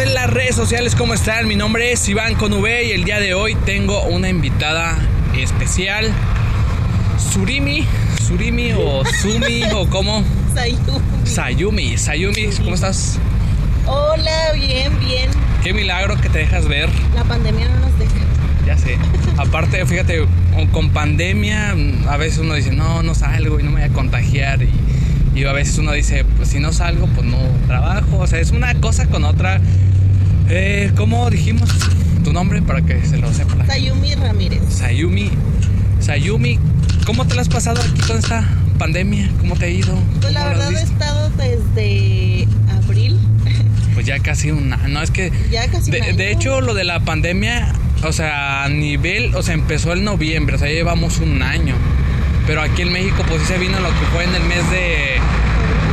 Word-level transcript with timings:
de 0.00 0.06
las 0.06 0.30
redes 0.30 0.56
sociales, 0.56 0.94
¿cómo 0.94 1.12
están? 1.12 1.46
Mi 1.46 1.56
nombre 1.56 1.92
es 1.92 2.08
Iván 2.08 2.34
con 2.34 2.54
V 2.54 2.84
y 2.84 2.92
el 2.92 3.04
día 3.04 3.20
de 3.20 3.34
hoy 3.34 3.54
tengo 3.66 4.02
una 4.04 4.30
invitada 4.30 4.96
especial. 5.36 6.10
Surimi, 7.18 7.84
Surimi 8.26 8.72
o 8.72 9.02
Sumi 9.20 9.62
o 9.74 9.86
cómo? 9.90 10.24
Sayumi. 10.54 11.26
Sayumi, 11.26 11.98
Sayumi, 11.98 12.46
¿cómo 12.64 12.76
estás? 12.76 13.18
Hola, 13.86 14.52
bien, 14.54 14.98
bien. 15.00 15.30
Qué 15.62 15.74
milagro 15.74 16.18
que 16.18 16.30
te 16.30 16.38
dejas 16.38 16.66
ver. 16.66 16.88
La 17.14 17.24
pandemia 17.24 17.68
no 17.68 17.80
nos 17.80 17.98
deja. 17.98 18.24
Ya 18.66 18.78
sé. 18.78 18.96
Aparte, 19.36 19.84
fíjate, 19.84 20.26
con 20.72 20.90
pandemia 20.90 21.76
a 22.08 22.16
veces 22.16 22.38
uno 22.38 22.54
dice, 22.54 22.72
no, 22.72 23.02
no 23.02 23.14
salgo 23.14 23.60
y 23.60 23.64
no 23.64 23.70
me 23.70 23.82
voy 23.82 23.90
a 23.90 23.92
contagiar. 23.92 24.62
Y, 24.62 24.70
y 25.34 25.44
a 25.44 25.52
veces 25.52 25.78
uno 25.78 25.92
dice, 25.92 26.24
pues 26.36 26.48
si 26.48 26.58
no 26.60 26.72
salgo, 26.72 27.06
pues 27.08 27.26
no 27.26 27.38
trabajo. 27.66 28.18
O 28.18 28.26
sea, 28.26 28.40
es 28.40 28.50
una 28.50 28.74
cosa 28.74 29.06
con 29.06 29.24
otra. 29.24 29.60
Eh, 30.48 30.90
¿Cómo 30.96 31.30
dijimos 31.30 31.70
tu 32.24 32.32
nombre 32.32 32.60
para 32.62 32.82
que 32.82 33.04
se 33.06 33.16
lo 33.18 33.32
sepa? 33.32 33.64
Sayumi 33.66 34.14
Ramírez. 34.16 34.60
Sayumi. 34.68 35.30
Sayumi, 36.00 36.58
¿cómo 37.06 37.26
te 37.26 37.34
lo 37.34 37.40
has 37.42 37.48
pasado 37.48 37.80
aquí 37.80 38.00
con 38.06 38.18
esta 38.18 38.44
pandemia? 38.78 39.30
¿Cómo 39.38 39.54
te 39.56 39.66
ha 39.66 39.68
ido? 39.68 39.94
Pues 40.20 40.32
la 40.32 40.44
¿Cómo 40.44 40.56
lo 40.56 40.62
has 40.62 40.70
verdad 40.70 40.80
he 40.80 40.84
estado 40.84 41.30
desde 41.36 42.48
abril. 42.84 43.18
Pues 43.94 44.06
ya 44.06 44.20
casi 44.20 44.50
un 44.52 44.72
año. 44.72 44.88
No, 44.88 45.02
es 45.02 45.10
que. 45.10 45.32
Ya 45.50 45.66
casi 45.68 45.86
un 45.86 45.90
De, 45.90 46.02
año. 46.02 46.16
de 46.16 46.30
hecho, 46.32 46.60
lo 46.60 46.74
de 46.74 46.84
la 46.84 47.00
pandemia, 47.00 47.72
o 48.04 48.12
sea, 48.12 48.64
a 48.64 48.68
nivel, 48.68 49.34
o 49.34 49.42
sea, 49.42 49.52
empezó 49.54 49.92
en 49.92 50.04
noviembre, 50.04 50.54
o 50.56 50.58
sea, 50.58 50.68
ya 50.68 50.74
llevamos 50.74 51.18
un 51.18 51.42
año. 51.42 51.74
Pero 52.50 52.62
aquí 52.62 52.82
en 52.82 52.92
México, 52.92 53.22
pues 53.28 53.42
sí 53.42 53.46
se 53.46 53.58
vino 53.58 53.78
lo 53.78 53.90
que 53.90 54.06
fue 54.12 54.24
en 54.24 54.34
el 54.34 54.42
mes 54.42 54.68
de 54.72 55.18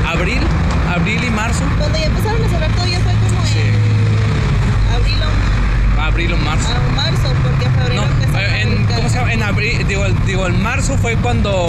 abril, 0.08 0.40
abril 0.92 1.24
y 1.24 1.30
marzo. 1.30 1.64
Cuando 1.78 2.00
ya 2.00 2.06
empezaron 2.06 2.44
a 2.44 2.50
cerrar 2.50 2.72
todo 2.72 2.88
ya 2.88 3.00
fue 3.02 3.12
como 3.14 3.46
Sí. 3.46 3.60
en 3.60 4.96
abril 4.96 5.18
o 5.22 6.02
Abril 6.02 6.34
o 6.34 6.38
marzo. 6.38 6.68
a 6.74 6.96
marzo, 6.96 7.32
porque 7.44 7.66
en 7.66 7.74
febrero 7.76 8.02
No, 8.34 8.40
eh, 8.40 8.62
en. 8.64 8.86
¿cómo 8.96 9.08
se 9.08 9.16
llama? 9.20 9.34
En 9.34 9.44
abril, 9.44 9.86
digo, 9.88 10.04
digo, 10.26 10.48
en 10.48 10.60
marzo 10.64 10.98
fue 10.98 11.16
cuando, 11.18 11.68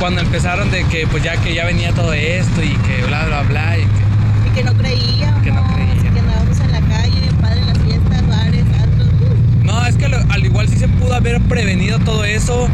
cuando 0.00 0.20
empezaron 0.20 0.68
de 0.72 0.82
que, 0.86 1.06
pues 1.06 1.22
ya 1.22 1.36
que 1.36 1.54
ya 1.54 1.64
venía 1.64 1.92
todo 1.92 2.12
esto 2.12 2.60
y 2.60 2.70
que 2.74 3.04
bla, 3.06 3.24
bla, 3.26 3.42
bla. 3.42 3.78
Y 3.78 3.82
que, 3.82 4.48
Y 4.48 4.54
que 4.56 4.64
no 4.64 4.72
creíamos. 4.74 5.42
Que 5.44 5.52
no 5.52 5.62
creíamos. 5.74 6.02
Que 6.02 6.18
andábamos 6.18 6.58
en 6.58 6.72
la 6.72 6.80
calle, 6.80 7.20
padre 7.40 7.60
en 7.60 7.66
las 7.68 7.78
fiestas, 7.78 8.26
bares, 8.28 8.64
antros. 8.82 9.08
uh. 9.20 9.64
No, 9.64 9.86
es 9.86 9.94
que 9.94 10.08
lo- 10.08 10.18
al 10.32 10.44
igual 10.44 10.68
sí 10.68 10.76
se 10.76 10.88
pudo 10.88 11.14
haber 11.14 11.40
prevenido 11.42 12.00
todo 12.00 12.24
eso, 12.24 12.68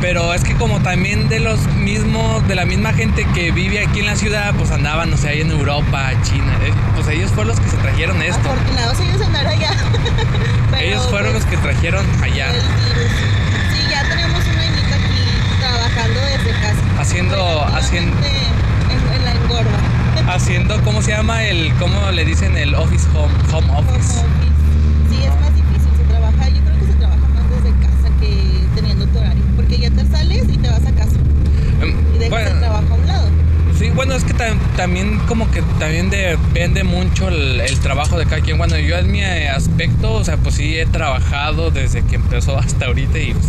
pero 0.00 0.34
es 0.34 0.42
que 0.44 0.54
como 0.54 0.80
también 0.80 1.28
de 1.28 1.40
los 1.40 1.66
mismos, 1.74 2.46
de 2.48 2.54
la 2.54 2.64
misma 2.66 2.92
gente 2.92 3.26
que 3.34 3.50
vive 3.52 3.80
aquí 3.84 4.00
en 4.00 4.06
la 4.06 4.16
ciudad, 4.16 4.54
pues 4.56 4.70
andaban, 4.70 5.10
no 5.10 5.16
sé, 5.16 5.28
ahí 5.30 5.40
en 5.40 5.50
Europa, 5.50 6.12
China, 6.22 6.52
eh, 6.64 6.72
pues 6.94 7.08
ellos 7.08 7.30
fueron 7.30 7.48
los 7.48 7.60
que 7.60 7.70
se 7.70 7.76
trajeron 7.78 8.20
esto. 8.22 8.38
Afortunados 8.50 9.00
ellos 9.00 9.20
andar 9.22 9.46
allá. 9.46 9.70
Pero, 10.70 10.82
Ellos 10.82 11.06
fueron 11.08 11.32
pues, 11.32 11.44
los 11.44 11.50
que 11.50 11.56
trajeron 11.58 12.04
allá, 12.22 12.46
el 12.50 12.54
virus. 12.54 13.12
Sí, 13.72 13.80
ya 13.90 14.02
tenemos 14.08 14.40
un 14.44 14.58
añito 14.58 14.94
aquí 14.94 15.60
trabajando 15.60 16.20
desde 16.20 16.50
casa. 16.60 17.00
haciendo, 17.00 17.64
haciendo, 17.76 18.16
En, 18.26 19.16
en 19.16 19.24
la 19.24 19.32
engorda. 19.32 19.78
haciendo, 20.34 20.80
¿cómo 20.82 21.00
se 21.02 21.12
llama? 21.12 21.44
El, 21.44 21.72
¿cómo 21.78 22.10
le 22.10 22.24
dicen? 22.24 22.56
El 22.56 22.74
office 22.74 23.06
home, 23.14 23.32
home 23.52 23.70
Home 23.70 23.78
office. 23.78 24.18
office. 24.18 24.24
Sí, 25.10 25.22
es 25.22 25.40
más 25.40 25.54
difícil. 25.54 25.90
Se 25.96 26.04
trabaja, 26.10 26.48
yo 26.48 26.60
creo 26.64 26.78
que 26.80 26.86
se 26.86 26.94
trabaja 26.94 27.20
más 27.28 27.50
desde 27.50 27.70
casa 27.78 28.08
que 28.20 28.64
teniendo 28.74 29.06
tu 29.06 29.18
horario. 29.18 29.42
Porque 29.56 29.78
ya 29.78 29.90
te 29.90 30.04
sales 30.06 30.44
y 30.48 30.56
te 30.58 30.68
vas 30.68 30.86
a 30.86 30.92
casa. 30.92 31.16
Em, 31.80 31.94
Y 32.14 32.18
dejas 32.18 32.30
bueno, 32.30 32.50
el 32.50 32.58
trabajo 32.60 32.86
a 32.90 32.94
un 32.96 33.06
lado. 33.06 33.28
Sí, 33.78 33.83
bueno, 33.94 34.14
es 34.14 34.24
que 34.24 34.34
tam- 34.34 34.58
también 34.76 35.18
como 35.26 35.50
que 35.50 35.62
también 35.78 36.10
depende 36.10 36.84
mucho 36.84 37.28
el, 37.28 37.60
el 37.60 37.78
trabajo 37.80 38.18
de 38.18 38.26
cada 38.26 38.40
quien. 38.42 38.58
Bueno, 38.58 38.78
yo 38.78 38.96
en 38.96 39.10
mi 39.10 39.22
aspecto, 39.22 40.12
o 40.12 40.24
sea, 40.24 40.36
pues 40.36 40.56
sí 40.56 40.76
he 40.76 40.86
trabajado 40.86 41.70
desde 41.70 42.02
que 42.02 42.16
empezó 42.16 42.58
hasta 42.58 42.86
ahorita 42.86 43.18
y 43.18 43.32
pues, 43.32 43.46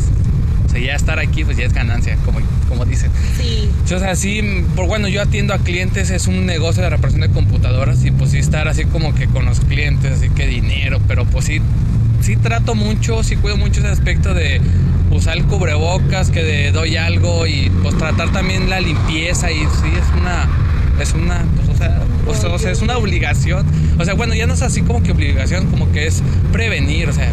o 0.65 0.69
sea, 0.69 0.79
ya 0.79 0.95
estar 0.95 1.19
aquí 1.19 1.43
pues 1.43 1.57
ya 1.57 1.65
es 1.65 1.73
ganancia, 1.73 2.17
como, 2.25 2.39
como 2.69 2.85
dicen. 2.85 3.11
Sí. 3.37 3.69
O 3.85 3.99
sea, 3.99 4.15
sí, 4.15 4.41
por 4.75 4.87
bueno, 4.87 5.07
yo 5.07 5.21
atiendo 5.21 5.53
a 5.53 5.59
clientes, 5.59 6.09
es 6.09 6.27
un 6.27 6.45
negocio 6.45 6.83
de 6.83 6.89
reparación 6.89 7.21
de 7.21 7.29
computadoras 7.29 8.03
y 8.03 8.11
pues 8.11 8.31
sí 8.31 8.37
estar 8.39 8.67
así 8.67 8.85
como 8.85 9.13
que 9.15 9.27
con 9.27 9.45
los 9.45 9.59
clientes, 9.61 10.11
así 10.19 10.29
que 10.29 10.47
dinero, 10.47 10.99
pero 11.07 11.25
pues 11.25 11.45
sí, 11.45 11.61
sí 12.21 12.35
trato 12.35 12.75
mucho, 12.75 13.23
sí 13.23 13.35
cuido 13.35 13.57
mucho 13.57 13.79
ese 13.81 13.89
aspecto 13.89 14.33
de 14.33 14.59
usar 15.11 15.37
el 15.37 15.45
cubrebocas, 15.45 16.29
que 16.29 16.71
doy 16.71 16.97
algo 16.97 17.47
y 17.47 17.69
pues 17.83 17.97
tratar 17.97 18.31
también 18.31 18.69
la 18.69 18.79
limpieza 18.79 19.51
y 19.51 19.59
sí 19.59 19.91
es 19.97 20.21
una, 20.21 20.47
es 20.99 21.13
una, 21.13 21.45
pues 21.55 21.69
o 21.69 21.75
sea, 21.75 22.01
o 22.27 22.33
sea, 22.33 22.49
o 22.49 22.59
sea, 22.59 22.71
es 22.71 22.81
una 22.81 22.97
obligación. 22.97 23.65
O 23.99 24.05
sea, 24.05 24.13
bueno, 24.13 24.33
ya 24.33 24.47
no 24.47 24.53
es 24.53 24.61
así 24.61 24.81
como 24.81 25.03
que 25.03 25.11
obligación, 25.11 25.67
como 25.67 25.91
que 25.91 26.07
es 26.07 26.21
prevenir, 26.51 27.09
o 27.09 27.13
sea, 27.13 27.29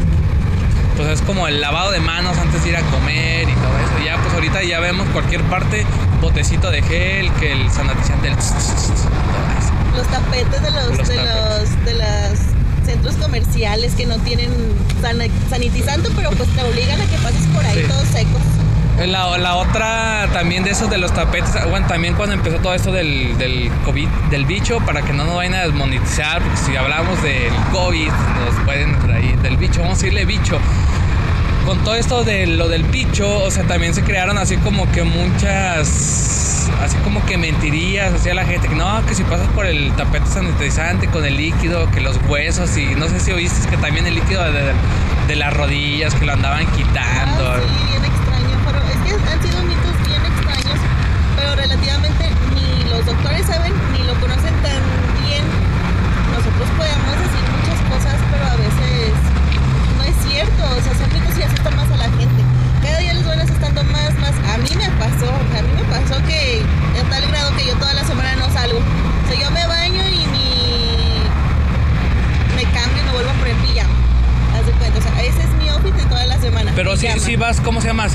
pues 0.96 1.08
es 1.08 1.22
como 1.22 1.48
el 1.48 1.60
lavado 1.60 1.90
de 1.90 2.00
manos 2.00 2.36
antes 2.38 2.62
de 2.62 2.70
ir 2.70 2.76
a 2.76 2.82
comer 2.82 3.48
y 3.48 3.52
todo 3.54 3.78
eso. 3.78 4.04
Ya 4.04 4.16
pues 4.22 4.34
ahorita 4.34 4.62
ya 4.62 4.80
vemos 4.80 5.06
cualquier 5.08 5.42
parte, 5.44 5.86
botecito 6.20 6.70
de 6.70 6.82
gel, 6.82 7.30
que 7.40 7.52
el 7.52 7.70
sanitizante, 7.70 8.28
el 8.28 8.34
todo 8.36 8.46
eso. 8.46 9.72
Los 9.96 10.06
tapetes 10.08 10.62
de 10.62 10.70
los, 10.70 10.98
Los 10.98 11.08
de 11.08 11.16
tapetes. 11.16 11.70
los 11.70 11.84
de 11.84 11.94
los 11.94 12.51
centros 12.84 13.14
comerciales 13.16 13.94
que 13.94 14.06
no 14.06 14.18
tienen 14.18 14.50
sanitizante, 15.50 16.08
pero 16.14 16.30
pues 16.30 16.48
te 16.50 16.62
obligan 16.62 17.00
a 17.00 17.04
que 17.06 17.16
pases 17.18 17.46
por 17.54 17.64
ahí 17.64 17.82
Sí. 17.82 17.88
todos 17.88 18.08
secos. 18.08 18.40
La, 19.06 19.36
la 19.38 19.56
otra 19.56 20.28
también 20.32 20.64
de 20.64 20.70
esos 20.70 20.88
de 20.90 20.98
los 20.98 21.12
tapetes, 21.12 21.50
bueno, 21.70 21.86
también 21.86 22.14
cuando 22.14 22.34
empezó 22.34 22.58
todo 22.58 22.74
esto 22.74 22.92
del, 22.92 23.36
del 23.38 23.70
COVID, 23.86 24.06
del 24.30 24.44
bicho, 24.44 24.78
para 24.80 25.00
que 25.02 25.12
no 25.14 25.24
nos 25.24 25.34
vayan 25.36 25.54
a 25.54 25.60
desmonetizar, 25.62 26.42
porque 26.42 26.58
si 26.58 26.76
hablamos 26.76 27.20
del 27.22 27.52
COVID, 27.72 28.08
nos 28.10 28.64
pueden 28.64 28.96
traer 29.00 29.38
del 29.40 29.56
bicho, 29.56 29.80
vamos 29.80 29.98
a 29.98 30.02
decirle 30.02 30.24
bicho. 30.26 30.58
Con 31.66 31.78
todo 31.84 31.94
esto 31.94 32.24
de 32.24 32.46
lo 32.46 32.68
del 32.68 32.82
bicho, 32.82 33.38
o 33.44 33.50
sea, 33.50 33.64
también 33.64 33.94
se 33.94 34.02
crearon 34.02 34.36
así 34.36 34.56
como 34.56 34.90
que 34.90 35.04
muchas, 35.04 36.68
así 36.82 36.96
como 37.04 37.24
que 37.24 37.38
mentirías 37.38 38.12
hacia 38.12 38.34
la 38.34 38.44
gente, 38.44 38.68
que 38.68 38.74
no, 38.74 39.04
que 39.06 39.14
si 39.14 39.22
pasas 39.24 39.48
por 39.48 39.66
el 39.66 39.92
tapete 39.92 40.26
sanitizante 40.26 41.06
con 41.08 41.24
el 41.24 41.36
líquido, 41.36 41.88
que 41.92 42.00
los 42.00 42.18
huesos 42.28 42.76
y 42.76 42.94
no 42.96 43.08
sé 43.08 43.20
si 43.20 43.30
oíste 43.32 43.68
que 43.68 43.76
también 43.76 44.06
el 44.06 44.16
líquido 44.16 44.42
de, 44.52 44.72
de 45.28 45.36
las 45.36 45.54
rodillas, 45.54 46.14
que 46.14 46.26
lo 46.26 46.32
andaban 46.32 46.66
quitando. 46.72 47.52
Ah, 47.52 47.60
sí, 47.60 47.86
bien 47.90 48.04
extraño. 48.04 48.56
Pero 48.66 48.78
es 48.82 48.98
que 49.06 49.30
han 49.30 49.42
sido 49.42 49.62
mitos 49.62 49.96
bien 50.06 50.22
extraños, 50.26 50.80
pero 51.36 51.54
relativamente 51.54 52.30
ni 52.54 52.90
los 52.90 53.06
doctores 53.06 53.46
saben 53.46 53.72
ni 53.92 54.04
lo 54.04 54.14
conocen 54.20 54.54
tan 54.62 54.82
bien. 55.24 55.44
Nosotros 56.34 56.68
podemos 56.76 57.14
decir 57.22 57.44
muchas 57.54 57.78
cosas, 57.88 58.18
pero 58.32 58.44
a 58.50 58.56
veces 58.56 59.14
no 59.96 60.02
es 60.04 60.16
cierto. 60.26 60.62
O 60.64 60.80
sea, 60.82 60.92
son 60.98 61.12
mitos 61.12 61.38
y 61.38 61.42
asustan 61.42 61.76
más 61.76 61.90
a 61.90 61.96
la 61.96 62.10
gente. 62.18 62.42
Cada 62.82 62.98
día 62.98 63.12
les 63.14 63.26
van 63.26 63.40
asustando 63.40 63.84
más, 63.84 64.14
más. 64.18 64.34
A 64.52 64.58
mí 64.58 64.70
me 64.76 64.88
pasó, 64.98 65.30
a 65.30 65.62
mí 65.62 65.72
me 65.76 65.84
pasó 65.84 66.20
que 66.26 66.62
a 66.98 67.10
tal 67.10 67.26
grado 67.28 67.54
que 67.56 67.66
yo 67.66 67.74
toda 67.76 67.94
la 67.94 68.04
semana 68.04 68.34
no 68.36 68.50
salgo. 68.52 68.78
O 68.78 69.28
sea, 69.28 69.38
yo 69.40 69.50
me 69.50 69.66
baño 69.66 70.02
y 70.08 70.26
ni 70.26 71.22
me 72.56 72.64
cambio 72.72 73.02
y 73.02 73.06
me 73.06 73.12
vuelvo 73.12 73.30
a 73.30 73.34
poner 73.34 73.54
pijama. 73.56 73.94
Haz 74.56 74.66
de 74.66 74.72
cuenta, 74.72 74.98
o 74.98 75.02
sea, 75.02 75.22
ese 75.22 75.42
es 75.42 75.50
mi 75.54 75.68
outfit 75.68 75.94
de 75.94 76.04
toda 76.04 76.26
la 76.26 76.38
semana. 76.38 76.72
Pero 76.74 76.96
sí, 76.96 77.06
pijama. 77.06 77.22
sí 77.24 77.36
vas, 77.36 77.60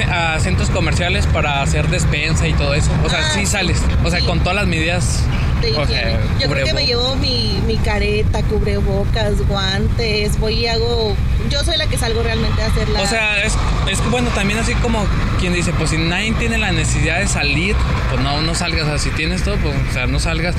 A 0.06 0.40
centros 0.40 0.70
comerciales 0.70 1.26
para 1.28 1.62
hacer 1.62 1.88
despensa 1.90 2.48
y 2.48 2.54
todo 2.54 2.74
eso. 2.74 2.92
O 3.04 3.10
sea, 3.10 3.20
Ah, 3.20 3.32
sí 3.34 3.46
sales. 3.46 3.82
O 4.04 4.10
sea, 4.10 4.20
sí. 4.20 4.26
con 4.26 4.40
todas 4.40 4.56
las 4.56 4.68
medidas. 4.68 5.24
de 5.62 5.72
o 5.76 5.86
sea, 5.88 6.02
higiene. 6.02 6.18
Yo 6.40 6.50
creo 6.50 6.66
que 6.66 6.74
me 6.74 6.86
llevo 6.86 7.16
mi, 7.16 7.60
mi 7.66 7.78
careta, 7.78 8.44
cubrebocas, 8.44 9.46
guantes, 9.48 10.40
voy 10.40 10.54
y 10.54 10.68
hago... 10.68 11.16
Yo 11.50 11.64
soy 11.64 11.78
la 11.78 11.88
que 11.88 11.98
salgo 11.98 12.22
realmente 12.22 12.62
a 12.62 12.68
hacer 12.68 12.88
la... 12.90 13.02
O 13.02 13.08
sea, 13.08 13.44
es, 13.44 13.54
es 13.92 14.10
bueno, 14.12 14.30
también 14.36 14.60
así 14.60 14.74
como 14.76 15.04
quien 15.40 15.54
dice, 15.54 15.72
pues 15.74 15.90
si 15.90 15.98
nadie 15.98 16.32
tiene 16.34 16.58
la 16.60 16.72
necesidad 16.72 17.20
de 17.20 17.28
salir, 17.28 17.76
pues 18.12 18.22
no, 18.22 18.42
no 18.42 18.54
salgas. 18.54 18.84
O 18.84 18.88
sea, 18.90 18.98
si 19.00 19.10
tienes 19.12 19.44
todo, 19.44 19.56
pues 19.58 19.74
o 19.90 19.94
sea, 19.94 20.06
no 20.06 20.20
salgas. 20.20 20.54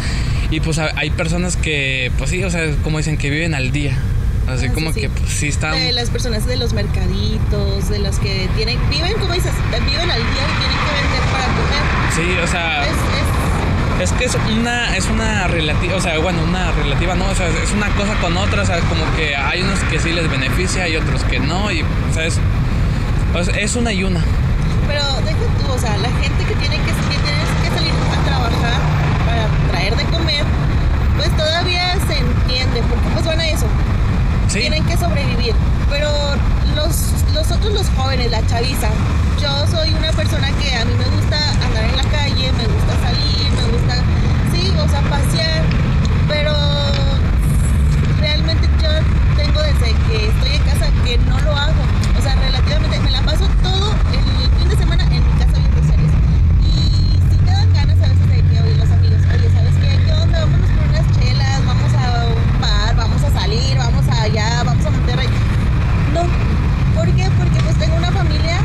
Y 0.51 0.61
pues 0.61 0.79
ha- 0.79 0.93
hay 0.97 1.11
personas 1.11 1.57
que, 1.57 2.11
pues 2.19 2.31
sí, 2.31 2.43
o 2.43 2.51
sea, 2.51 2.63
como 2.83 2.99
dicen, 2.99 3.19
que 3.19 3.31
viven 3.31 3.55
al 3.55 3.71
día. 3.71 3.97
Así 4.49 4.67
sí, 4.69 4.73
como 4.73 4.93
sí. 4.93 5.01
que 5.03 5.09
pues, 5.11 5.31
sí 5.31 5.49
están... 5.49 5.73
de 5.73 5.93
las 5.93 6.09
personas 6.11 6.47
de 6.47 6.57
los 6.57 6.73
mercaditos, 6.73 7.89
de 7.89 7.99
los 7.99 8.19
que 8.19 8.49
tienen... 8.57 8.79
Viven, 8.91 9.13
como 9.21 9.33
dices, 9.35 9.53
viven 9.71 10.11
al 10.11 10.19
día 10.21 10.45
y 10.49 10.59
tienen 10.59 10.79
que 10.79 10.93
vender 11.03 11.23
para 11.33 11.45
comer. 11.47 11.83
Sí, 12.15 12.39
o 12.43 12.47
sea... 12.47 12.83
Es, 12.85 12.91
es- 12.91 13.39
Es 13.99 14.13
que 14.13 14.27
es 14.27 14.37
una, 14.57 14.97
es 14.97 15.07
una 15.09 15.49
relativa, 15.49 15.97
o 15.97 16.01
sea, 16.01 16.17
bueno, 16.21 16.41
una 16.45 16.71
relativa, 16.71 17.17
¿no? 17.17 17.25
O 17.31 17.35
sea, 17.35 17.49
es 17.49 17.73
una 17.73 17.89
cosa 17.97 18.15
con 18.21 18.37
otra, 18.37 18.63
o 18.63 18.65
sea, 18.65 18.79
como 18.83 19.03
que 19.17 19.35
hay 19.35 19.63
unos 19.63 19.81
que 19.91 19.99
sí 19.99 20.13
les 20.13 20.31
beneficia 20.31 20.87
y 20.89 20.95
otros 20.97 21.25
que 21.25 21.41
no, 21.41 21.73
y, 21.73 21.83
o 21.83 22.15
sea, 22.15 22.25
es, 22.27 22.39
es 23.59 23.75
una 23.75 23.93
y 23.93 24.05
una. 24.05 24.21
pero 24.87 25.03
deja 25.27 25.39
tú, 25.59 25.73
o 25.73 25.79
sea, 25.81 25.97
la 25.97 26.11
gente 26.23 26.45
que 26.47 26.55
tiene 26.55 26.77
que, 26.77 26.93
que 27.11 27.19
tienes 27.27 27.51
que 27.61 27.69
salir 27.75 27.93
a 27.93 28.25
trabajar 28.25 28.81
para 29.27 29.49
traer 29.73 29.97
de 29.97 30.05
comer, 30.05 30.45
pues 31.17 31.37
todavía 31.37 31.95
se 32.07 32.19
entiende, 32.19 32.83
porque 32.89 33.09
pues 33.15 33.27
van 33.27 33.41
a 33.41 33.49
eso 33.49 33.67
tienen 34.53 34.85
que 34.85 34.97
sobrevivir. 34.97 35.55
Pero 35.91 36.11
los, 36.75 37.13
nosotros 37.33 37.73
los 37.73 37.89
jóvenes, 37.91 38.31
la 38.31 38.45
chaviza, 38.47 38.89
yo 39.41 39.67
soy 39.69 39.93
una 39.95 40.13
persona 40.13 40.51
que 40.59 40.75
a 40.75 40.85
mí 40.85 40.95
me 40.95 41.09
gusta 41.17 41.39
andar 41.65 41.85
en 41.85 41.97
la 41.97 42.05
calle, 42.05 42.53
me 42.53 42.67
gusta 42.67 42.93
salir, 43.03 43.51
me 43.53 43.65
gusta, 43.73 43.95
sí, 44.53 44.73
o 44.79 44.89
sea, 44.89 45.01
pasear, 45.03 45.63
pero 46.29 46.53
realmente 48.21 48.69
yo 48.83 48.91
tengo 49.37 49.63
desde 49.63 49.95
que 50.09 50.29
estoy 50.29 50.57
en 50.57 50.63
casa 50.63 50.87
que 51.05 51.19
no 51.19 51.39
lo 51.41 51.57
hago. 51.57 51.83
O 52.19 52.23
sea, 52.23 52.35
relativamente 52.35 53.01
me 53.01 53.11
la 53.11 53.23
paso 53.23 53.47
todo 53.63 53.93
el 54.13 54.59
fin 54.59 54.69
de 54.69 54.77
semana 54.77 55.05
en 55.05 55.25
mi 55.25 55.39
casa 55.39 55.48
allá 64.23 64.63
vamos 64.65 64.85
a 64.85 64.91
Monterrey. 64.91 65.29
No, 66.13 66.23
¿por 66.95 67.07
qué? 67.15 67.29
Porque 67.39 67.61
pues 67.63 67.77
tengo 67.79 67.97
una 67.97 68.11
familia, 68.11 68.61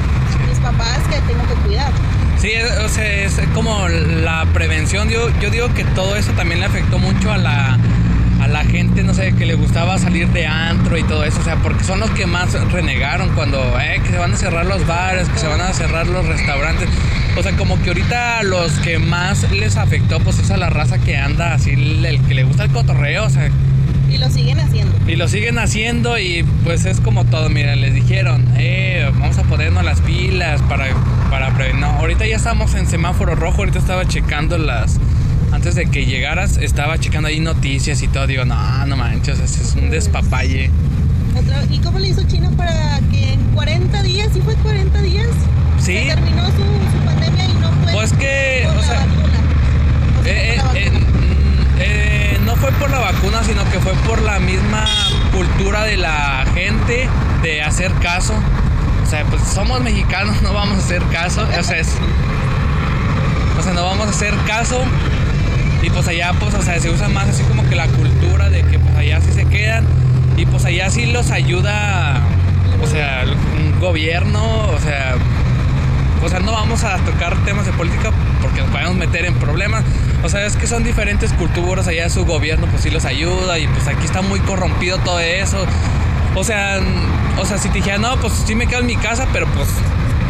mis 0.48 0.60
papás 0.60 1.00
que 1.10 1.20
tengo 1.22 1.48
que 1.48 1.54
cuidar. 1.66 1.92
Sí, 2.40 2.52
o 2.84 2.90
sea, 2.90 3.06
es 3.06 3.40
como 3.54 3.88
la 3.88 4.46
prevención. 4.54 5.10
Yo, 5.10 5.30
yo 5.40 5.50
digo 5.50 5.74
que 5.74 5.86
todo 5.86 6.16
eso 6.16 6.32
también 6.34 6.60
le 6.60 6.66
afectó 6.66 7.00
mucho 7.00 7.32
a 7.32 7.38
la, 7.38 7.78
a 8.42 8.48
la 8.48 8.66
gente, 8.66 9.04
no 9.04 9.14
sé, 9.14 9.34
que 9.34 9.46
le 9.46 9.54
gustaba 9.54 9.98
salir 9.98 10.28
de 10.30 10.46
antro 10.46 10.98
y 10.98 11.04
todo 11.04 11.24
eso. 11.24 11.40
O 11.40 11.44
sea, 11.44 11.56
porque 11.58 11.84
son 11.84 12.00
los 12.00 12.10
que 12.12 12.26
más 12.26 12.54
renegaron 12.72 13.30
cuando, 13.30 13.80
eh, 13.80 14.02
que 14.04 14.10
se 14.10 14.18
van 14.18 14.34
a 14.34 14.36
cerrar 14.36 14.66
los 14.66 14.86
bares, 14.86 15.30
que 15.30 15.40
se 15.40 15.48
van 15.48 15.62
a 15.62 15.72
cerrar 15.72 16.08
los 16.08 16.26
restaurantes. 16.26 16.90
O 17.38 17.44
sea, 17.44 17.56
como 17.56 17.82
que 17.82 17.90
ahorita 17.90 18.44
los 18.44 18.74
que 18.80 19.00
más 19.00 19.50
les 19.52 19.78
afectó, 19.78 20.20
pues 20.20 20.40
es 20.40 20.52
a 20.52 20.58
la 20.58 20.70
raza 20.70 21.00
que 21.00 21.18
anda 21.18 21.54
así, 21.54 21.72
el 21.72 22.22
que 22.28 22.34
le 22.34 22.44
gusta 22.44 22.66
el 22.66 22.72
cotorreo, 22.72 23.26
o 23.26 23.30
sea, 23.30 23.50
y 24.14 24.18
lo 24.18 24.30
siguen 24.30 24.60
haciendo. 24.60 25.12
Y 25.12 25.16
lo 25.16 25.28
siguen 25.28 25.58
haciendo 25.58 26.20
y 26.20 26.44
pues 26.64 26.86
es 26.86 27.00
como 27.00 27.26
todo, 27.26 27.50
miren, 27.50 27.82
les 27.82 27.94
dijeron, 27.94 28.46
eh, 28.58 29.10
vamos 29.20 29.38
a 29.38 29.44
ponernos 29.44 29.84
las 29.84 30.02
pilas 30.02 30.62
para, 30.64 30.86
para 31.32 31.54
prevenir. 31.56 31.82
No, 31.82 31.88
ahorita 31.88 32.28
ya 32.28 32.36
estamos 32.36 32.76
en 32.76 32.88
semáforo 32.88 33.36
rojo, 33.36 33.60
ahorita 33.60 33.80
estaba 33.80 34.06
checando 34.08 34.58
las... 34.58 35.00
Antes 35.52 35.76
de 35.76 35.86
que 35.86 36.06
llegaras, 36.06 36.58
estaba 36.58 36.98
checando 36.98 37.28
ahí 37.28 37.40
noticias 37.40 38.02
y 38.02 38.08
todo. 38.08 38.26
Digo, 38.26 38.44
no, 38.44 38.86
no 38.88 38.98
manches, 38.98 39.40
es 39.40 39.76
un 39.76 39.92
despapalle. 39.92 40.72
¿Y 41.72 41.80
cómo 41.80 42.00
le 42.00 42.10
hizo 42.10 42.22
China 42.24 42.52
para 42.56 43.00
que 43.12 43.34
en 43.34 43.40
40 43.56 44.04
días, 44.04 44.30
sí 44.34 44.42
fue 44.42 44.56
40 44.56 45.02
días? 45.02 45.28
Sí. 45.80 46.04
terminó 46.08 46.46
su, 46.48 47.06
pandemia 47.06 47.46
y 47.46 47.54
no 47.54 47.72
fue. 47.72 47.94
Pues 47.94 48.14
que, 48.14 48.68
o 48.68 48.84
sea, 48.84 49.06
eh, 50.26 50.58
eh, 50.76 50.92
eh, 51.80 52.38
no 52.46 52.56
fue 52.56 52.72
por 52.74 52.90
la 52.90 53.00
vacuna, 53.00 53.44
sino 53.44 53.64
que 53.72 53.80
fue 53.80 53.94
por 54.08 54.22
la 54.22 54.40
misma 54.40 54.86
cultura 55.32 55.84
de 55.84 55.98
la 55.98 56.46
gente 56.54 57.08
de 57.42 57.62
hacer 57.62 57.92
caso. 57.96 58.34
O 59.04 59.10
sea, 59.10 59.24
pues 59.26 59.42
somos 59.44 59.82
mexicanos, 59.82 60.42
no 60.44 60.54
vamos 60.54 60.78
a 60.78 60.80
hacer 60.80 61.04
caso. 61.12 61.48
O 61.60 61.64
sea, 61.64 61.82
o 63.60 63.64
sea, 63.64 63.74
no 63.74 63.84
vamos 63.84 64.08
a 64.08 64.10
hacer 64.10 64.34
caso. 64.48 64.84
Y 65.82 65.90
pues 65.90 66.08
allá, 66.08 66.32
pues, 66.40 66.54
o 66.54 66.62
sea, 66.62 66.80
se 66.80 66.90
usa 66.90 67.10
más 67.10 67.28
así 67.28 67.44
como 67.44 67.68
que 67.68 67.76
la 67.76 67.88
cultura 67.88 68.50
de 68.50 68.64
que 68.64 68.80
pues 68.80 68.96
allá 68.96 69.20
sí 69.22 69.34
se 69.34 69.46
quedan. 69.46 69.86
Y 70.38 70.46
pues 70.46 70.66
allá 70.66 70.90
sí 70.90 71.08
los 71.08 71.30
ayuda, 71.30 72.22
o 72.82 72.88
sea, 72.88 73.24
un 73.58 73.80
gobierno, 73.80 74.68
o 74.70 74.80
sea, 74.80 75.16
o 76.24 76.30
sea, 76.30 76.40
no 76.40 76.54
vamos 76.54 76.84
a 76.84 76.98
tocar 77.00 77.36
temas 77.44 77.66
de 77.66 77.74
política 77.74 78.12
porque 78.42 78.62
nos 78.62 78.70
podemos 78.70 78.96
meter 78.96 79.26
en 79.26 79.36
problemas. 79.36 79.84
O 80.24 80.30
sea, 80.30 80.46
es 80.46 80.56
que 80.56 80.68
son 80.68 80.84
diferentes 80.84 81.34
culturas, 81.34 81.88
allá 81.88 82.10
su 82.10 82.26
gobierno 82.26 82.68
pues 82.68 82.84
sí 82.84 82.90
los 82.90 83.06
ayuda 83.06 83.60
y 83.60 83.68
pues 83.68 83.88
aquí 83.88 84.06
está 84.06 84.22
muy 84.22 84.40
corrompido 84.40 84.98
todo 85.00 85.20
eso. 85.20 85.66
O 86.36 86.44
sea, 86.44 86.80
o 87.40 87.46
sea, 87.46 87.58
si 87.58 87.70
te 87.70 87.76
dijera, 87.76 87.98
no, 87.98 88.16
pues 88.18 88.34
sí 88.46 88.56
me 88.56 88.68
quedo 88.68 88.80
en 88.80 88.88
mi 88.88 88.96
casa, 88.96 89.28
pero 89.34 89.48
pues 89.48 89.68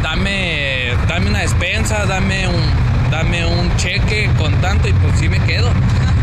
dame, 0.02 0.94
dame 1.08 1.30
una 1.30 1.40
despensa, 1.40 2.06
dame 2.06 2.48
un, 2.48 2.62
dame 3.12 3.46
un 3.46 3.76
cheque 3.78 4.30
con 4.38 4.54
tanto 4.62 4.88
y 4.88 4.94
pues 4.94 5.20
sí 5.20 5.30
me 5.30 5.40
quedo. 5.40 5.70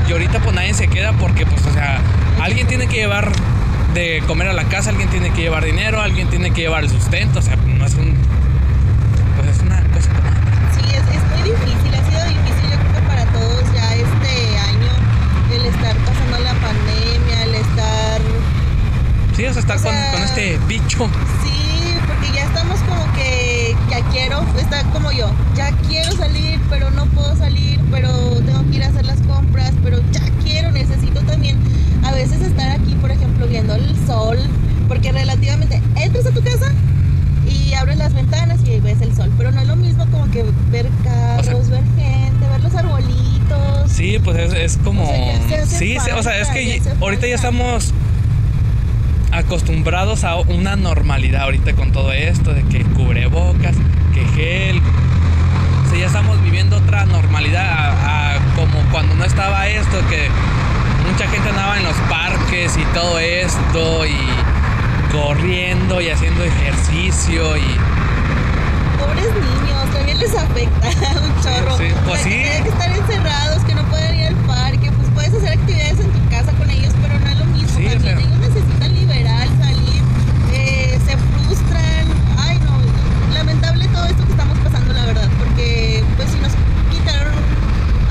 Y 0.09 0.13
ahorita 0.13 0.41
pues 0.41 0.55
nadie 0.55 0.75
se 0.75 0.89
queda 0.89 1.13
porque 1.13 1.47
pues, 1.47 1.65
o 1.67 1.73
sea, 1.73 2.01
alguien 2.41 2.67
tiene 2.67 2.89
que 2.89 2.97
llevar 2.97 3.31
de 3.95 4.23
comer 4.27 4.49
a 4.49 4.53
la 4.53 4.65
casa, 4.65 4.91
alguien 4.91 5.09
tiene 5.09 5.31
que 5.31 5.43
llevar 5.43 5.65
dinero, 5.65 6.01
alguien 6.01 6.29
tiene 6.29 6.51
que 6.51 6.63
llevar 6.63 6.85
el 6.85 6.91
sustento, 6.91 7.39
o 7.39 7.43
sea, 7.43 7.57
no 7.57 7.87
es 7.87 7.95
un 7.95 8.17
difícil, 11.51 11.95
ha 11.95 12.05
sido 12.09 12.25
difícil 12.27 12.71
yo 12.71 12.79
creo 12.79 12.93
que 12.95 13.09
para 13.09 13.25
todos 13.33 13.65
ya 13.75 13.95
este 13.95 14.59
año 14.59 14.93
el 15.53 15.67
estar 15.67 15.97
pasando 15.97 16.39
la 16.39 16.55
pandemia, 16.55 17.43
el 17.45 17.55
estar... 17.55 18.21
Sí, 19.41 19.47
o 19.47 19.53
sea, 19.55 19.63
estar 19.63 19.81
con, 19.81 19.95
con, 20.13 20.23
este 20.23 20.59
bicho. 20.69 21.09
Sí, 21.43 21.95
porque 22.07 22.31
ya 22.31 22.45
estamos 22.45 22.79
como 22.81 23.11
que 23.15 23.75
ya 23.89 24.03
quiero, 24.11 24.45
está 24.59 24.83
como 24.93 25.11
yo, 25.13 25.31
ya 25.57 25.73
quiero 25.89 26.13
salir, 26.13 26.61
pero 26.69 26.91
no 26.91 27.07
puedo 27.07 27.35
salir, 27.37 27.81
pero 27.91 28.11
tengo 28.43 28.63
que 28.71 28.77
ir 28.77 28.85
a 28.85 28.89
hacer 28.89 29.07
las 29.07 29.19
compras, 29.23 29.73
pero 29.83 29.99
ya 30.13 30.21
quiero, 30.45 30.71
necesito 30.73 31.23
también 31.23 31.57
a 32.05 32.13
veces 32.13 32.43
estar 32.43 32.71
aquí, 32.71 32.95
por 32.97 33.13
ejemplo, 33.13 33.47
viendo 33.47 33.75
el 33.77 33.97
sol, 34.07 34.37
porque 34.89 35.11
relativamente 35.11 35.81
entras 35.97 36.27
a 36.27 36.33
tu 36.33 36.43
casa 36.43 36.71
y 37.49 37.73
abres 37.73 37.97
las 37.97 38.13
ventanas 38.13 38.61
y 38.67 38.79
ves 38.81 39.01
el 39.01 39.17
sol. 39.17 39.33
Pero 39.39 39.53
no 39.53 39.63
es 39.63 39.69
lo 39.69 39.77
mismo 39.77 40.05
como 40.11 40.31
que 40.31 40.45
ver 40.71 40.87
carros, 41.03 41.71
ver 41.71 41.85
gente, 41.97 42.47
ver 42.47 42.61
los 42.61 42.75
arbolitos. 42.75 43.91
Sí, 43.91 44.19
pues 44.23 44.37
es, 44.37 44.53
es 44.53 44.77
como. 44.85 45.11
sí, 45.65 45.97
o 45.97 46.23
sea, 46.23 46.39
es 46.39 46.49
que 46.49 46.83
ahorita 47.01 47.27
ya 47.27 47.37
estamos 47.37 47.95
acostumbrados 49.33 50.25
a 50.25 50.37
una 50.37 50.77
normalidad 50.77 51.43
ahorita 51.43 51.75
con 51.75 51.93
todo 51.93 52.13
esto 52.13 52.53
de 52.53 52.63
que 52.65 52.85
cubrebocas, 52.85 53.77
que 54.15 54.25
gel. 54.37 54.81
O 55.87 55.91
sea, 55.91 55.99
ya 55.99 56.07
estamos 56.07 56.43
viviendo 56.43 56.77
otra 56.77 57.05
normalidad 57.07 58.39
como 58.57 58.81
cuando 58.91 59.15
no 59.15 59.25
estaba 59.25 59.69
esto, 59.69 59.99
que 60.09 60.29
mucha 61.11 61.29
gente 61.29 61.49
andaba 61.49 61.79
en 61.79 61.85
los 61.85 61.97
parques 62.09 62.77
y 62.77 62.85
todo 62.95 63.19
esto 63.19 64.07
y 64.07 64.17
corriendo 65.11 66.01
y 66.01 66.09
haciendo 66.11 66.45
ejercicio 66.45 67.57
y... 67.57 67.77
Pobres 68.99 69.27
niños, 69.35 69.91
también 69.93 70.19
les 70.19 70.35
afecta 70.35 70.89
un 71.23 71.43
chorro. 71.43 71.79
Sí, 71.79 71.85
pues 72.07 72.21
sí. 72.21 72.31
Que 72.31 72.69
estar 72.69 72.91
encerrados, 72.91 73.65
que 73.65 73.75
no 73.75 73.83
pueden 73.85 74.15
ir 74.15 74.27
al 74.29 74.35
parque, 74.47 74.91
pues 74.93 75.09
puedes 75.15 75.35
hacer 75.35 75.59
actividades 75.59 76.01
en 76.01 76.13
tu 76.13 76.29
casa 76.29 76.53
con 76.53 76.71
ellos, 76.71 76.93
pero 77.03 77.19
no 77.19 77.27
es 77.27 77.39
lo 77.39 77.45
mismo. 77.47 77.69
Sí, 77.77 77.85
Los 77.85 78.03
niños 78.03 78.39
necesitan 78.39 78.95
liberar, 78.95 79.49
salir, 79.61 80.03
eh, 80.53 80.99
se 81.05 81.17
frustran. 81.17 82.07
Ay, 82.39 82.59
no, 82.61 83.35
lamentable 83.35 83.89
todo 83.89 84.05
esto 84.05 84.25
que 84.25 84.31
estamos 84.31 84.59
pasando, 84.59 84.93
la 84.93 85.07
verdad, 85.07 85.29
porque 85.39 86.05
pues 86.17 86.29
si 86.31 86.39
nos 86.39 86.53
quitaron 86.91 87.35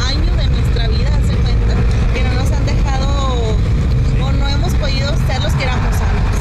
años 0.08 0.36
de 0.38 0.48
nuestra 0.48 0.88
vida, 0.88 1.12
se 1.28 1.36
cuenta, 1.36 1.76
que 2.14 2.24
no 2.24 2.34
nos 2.34 2.52
han 2.52 2.66
dejado 2.66 3.58
o 4.22 4.32
no 4.34 4.48
hemos 4.48 4.74
podido 4.76 5.16
ser 5.28 5.42
los 5.42 5.54
que 5.54 5.64
éramos 5.64 5.94
antes. 5.94 6.40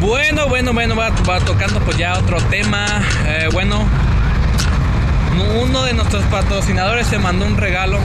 Bueno, 0.00 0.48
bueno, 0.48 0.72
bueno, 0.72 0.94
va, 1.28 1.40
tocando 1.40 1.80
pues 1.80 1.96
ya 1.96 2.18
otro 2.18 2.38
tema. 2.50 2.86
Eh, 3.26 3.48
bueno, 3.52 3.86
uno 5.60 5.82
de 5.84 5.92
nuestros 5.94 6.24
patrocinadores 6.24 7.08
te 7.08 7.18
mandó 7.18 7.46
un 7.46 7.56
regalo. 7.56 7.98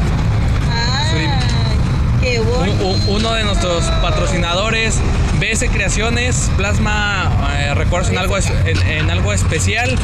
qué 2.21 2.39
bonito. 2.39 2.85
Uno 3.07 3.33
de 3.33 3.43
nuestros 3.43 3.83
patrocinadores, 4.01 4.99
BS 5.39 5.69
Creaciones, 5.69 6.51
plasma 6.57 7.31
eh, 7.57 7.73
recuerdos 7.75 8.11
en 8.11 8.17
algo, 8.17 8.37
en 8.37 9.09
algo 9.09 9.33
especial. 9.33 9.97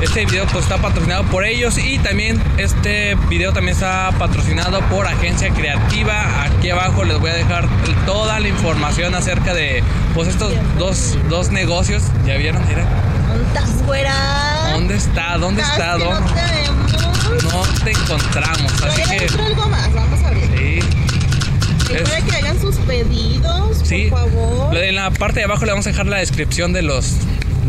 Este 0.00 0.26
video 0.26 0.46
pues 0.46 0.64
está 0.64 0.78
patrocinado 0.78 1.24
por 1.24 1.44
ellos 1.44 1.78
y 1.78 1.98
también 1.98 2.42
este 2.58 3.14
video 3.28 3.52
también 3.52 3.74
está 3.74 4.10
patrocinado 4.18 4.80
por 4.88 5.06
Agencia 5.06 5.50
Creativa. 5.50 6.44
Aquí 6.44 6.70
abajo 6.70 7.04
les 7.04 7.18
voy 7.18 7.30
a 7.30 7.34
dejar 7.34 7.68
toda 8.04 8.38
la 8.40 8.48
información 8.48 9.14
acerca 9.14 9.54
de 9.54 9.82
pues 10.14 10.28
estos 10.28 10.52
dos, 10.78 11.16
dos 11.28 11.50
negocios. 11.50 12.02
¿Ya 12.26 12.36
vieron? 12.36 12.62
Mira. 12.68 12.86
¿Dónde 14.72 14.96
está? 14.96 15.38
¿Dónde 15.38 15.62
está? 15.62 15.96
¿Dónde? 15.98 16.30
No, 17.42 17.62
te 17.84 17.90
encontramos. 17.92 18.82
Así 18.82 19.02
que. 19.02 19.42
algo 19.42 19.68
más, 19.68 19.92
vamos 19.92 20.22
a 20.24 20.30
ver. 20.30 20.48
Sí. 20.58 20.80
Para 22.02 22.20
que 22.20 22.36
hagan 22.36 22.60
sus 22.60 22.76
pedidos, 22.76 23.80
sí. 23.84 24.08
por 24.10 24.20
favor. 24.20 24.76
En 24.76 24.94
la 24.96 25.10
parte 25.10 25.40
de 25.40 25.44
abajo 25.44 25.64
le 25.64 25.72
vamos 25.72 25.86
a 25.86 25.90
dejar 25.90 26.06
la 26.06 26.18
descripción 26.18 26.72
de 26.72 26.82
los 26.82 27.14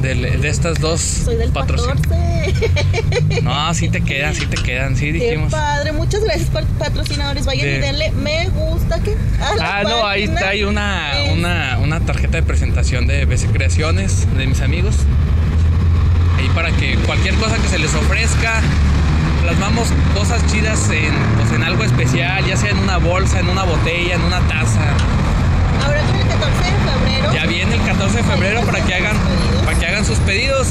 de, 0.02 0.48
estas 0.48 0.80
dos 0.80 1.02
Soy 1.02 1.36
del 1.36 1.52
No, 3.44 3.74
sí 3.74 3.90
te 3.90 4.02
quedan, 4.02 4.36
sí 4.36 4.46
te 4.46 4.58
quedan, 4.58 4.96
sí 4.96 5.12
dijimos. 5.12 5.48
Qué 5.48 5.58
padre, 5.58 5.92
muchas 5.92 6.24
gracias 6.24 6.50
patrocinadores. 6.78 7.46
Vayan 7.46 7.68
y 7.68 7.72
denle 7.72 8.12
me 8.12 8.48
gusta 8.50 9.00
que. 9.02 9.16
Ah, 9.40 9.84
no, 9.84 10.06
ahí 10.06 10.24
está 10.24 10.50
hay 10.50 10.64
una, 10.64 11.12
una, 11.34 11.80
una 11.80 12.00
tarjeta 12.02 12.38
de 12.38 12.44
presentación 12.44 13.08
de 13.08 13.26
BC 13.26 13.52
Creaciones 13.52 14.28
de 14.38 14.48
mis 14.48 14.62
amigos. 14.62 14.96
Ahí 16.38 16.50
para 16.54 16.72
que 16.72 16.96
cualquier 17.06 17.36
cosa 17.36 17.58
que 17.58 17.68
se 17.68 17.80
les 17.80 17.94
ofrezca, 17.96 18.62
plasmamos 19.44 19.88
cosas 20.14 20.46
chidas 20.52 20.90
en, 20.90 21.14
pues, 21.38 21.52
en 21.52 21.64
algo 21.64 21.84
especial, 21.84 22.46
ya 22.46 22.58
sea 22.58 22.72
en 22.72 22.80
una 22.80 22.98
bolsa, 22.98 23.40
en 23.40 23.50
una 23.50 23.64
botella, 23.64 24.16
en 24.16 24.22
una 24.22 24.40
taza. 24.42 24.82
Ahora 26.46 26.58
con 26.58 26.66
el 26.66 26.72
14 26.72 26.72
de 26.72 26.92
febrero. 26.92 27.34
Ya 27.34 27.46
viene 27.46 27.76
el 27.76 27.82
14 27.82 28.18
de 28.18 28.24
febrero 28.24 28.62
para 28.62 28.82
que 28.82 28.94
hagan 28.94 29.18
para 29.66 29.80
que 29.80 29.86
hagan 29.86 30.06
sus 30.06 30.20
pedidos. 30.20 30.68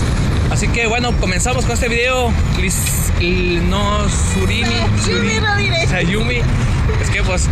Así 0.51 0.69
que 0.69 0.87
bueno, 0.87 1.13
comenzamos 1.19 1.65
con 1.65 1.75
este 1.75 1.89
video. 1.89 2.33
no 3.69 4.09
Surimi. 4.09 5.87
Sayumi. 5.89 6.41
Es 7.01 7.11
que 7.11 7.23
pues 7.23 7.49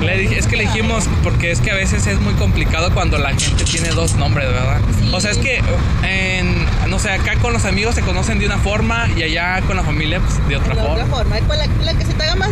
le, 0.00 0.16
dije, 0.18 0.38
es 0.38 0.46
que 0.46 0.56
le 0.56 0.64
dijimos 0.64 1.04
porque 1.22 1.50
es 1.50 1.60
que 1.60 1.70
a 1.70 1.74
veces 1.74 2.06
es 2.06 2.20
muy 2.20 2.34
complicado 2.34 2.92
cuando 2.92 3.16
la 3.18 3.30
gente 3.30 3.64
tiene 3.64 3.88
dos 3.90 4.16
nombres, 4.16 4.48
¿verdad? 4.48 4.80
O 5.12 5.20
sea, 5.20 5.30
es 5.30 5.38
que 5.38 5.60
en, 6.02 6.66
no 6.88 6.98
sé, 6.98 7.10
acá 7.10 7.36
con 7.36 7.52
los 7.52 7.64
amigos 7.64 7.94
se 7.94 8.02
conocen 8.02 8.38
de 8.38 8.46
una 8.46 8.58
forma 8.58 9.08
y 9.16 9.22
allá 9.22 9.60
con 9.62 9.76
la 9.76 9.82
familia 9.82 10.20
pues, 10.20 10.48
de 10.48 10.56
otra 10.56 10.74
de 10.74 10.80
forma. 10.80 11.04
Otra 11.04 11.06
forma, 11.06 11.36
la, 11.56 11.66
la 11.84 11.94
que 11.94 12.04
se 12.04 12.12
te 12.12 12.24
haga 12.24 12.34
más. 12.34 12.45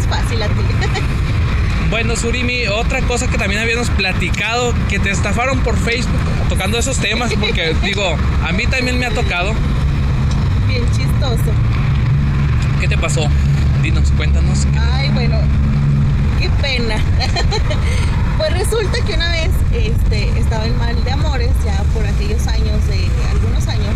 Bueno, 1.95 2.17
Surimi, 2.17 2.67
otra 2.67 3.03
cosa 3.03 3.29
que 3.29 3.39
también 3.39 3.61
habíamos 3.61 3.89
platicado, 3.89 4.75
que 4.89 4.99
te 4.99 5.11
estafaron 5.11 5.61
por 5.61 5.79
Facebook 5.79 6.19
tocando 6.49 6.77
esos 6.77 6.99
temas, 6.99 7.33
porque 7.35 7.73
digo, 7.85 8.17
a 8.45 8.51
mí 8.51 8.67
también 8.67 8.99
me 8.99 9.07
ha 9.07 9.11
tocado. 9.11 9.55
Bien 10.67 10.85
chistoso. 10.87 11.53
¿Qué 12.81 12.89
te 12.89 12.99
pasó? 12.99 13.29
Dinos, 13.81 14.11
cuéntanos. 14.17 14.67
Ay, 14.93 15.09
bueno, 15.11 15.37
qué 16.41 16.51
pena. 16.61 16.97
pues 18.39 18.53
resulta 18.55 19.01
que 19.07 19.15
una 19.15 19.31
vez 19.31 19.51
este, 19.73 20.37
estaba 20.37 20.67
en 20.67 20.77
mal 20.77 21.05
de 21.05 21.13
amores, 21.13 21.53
ya 21.65 21.81
por 21.95 22.05
aquellos 22.05 22.45
años, 22.49 22.85
de 22.89 23.09
algunos 23.31 23.69
años. 23.69 23.95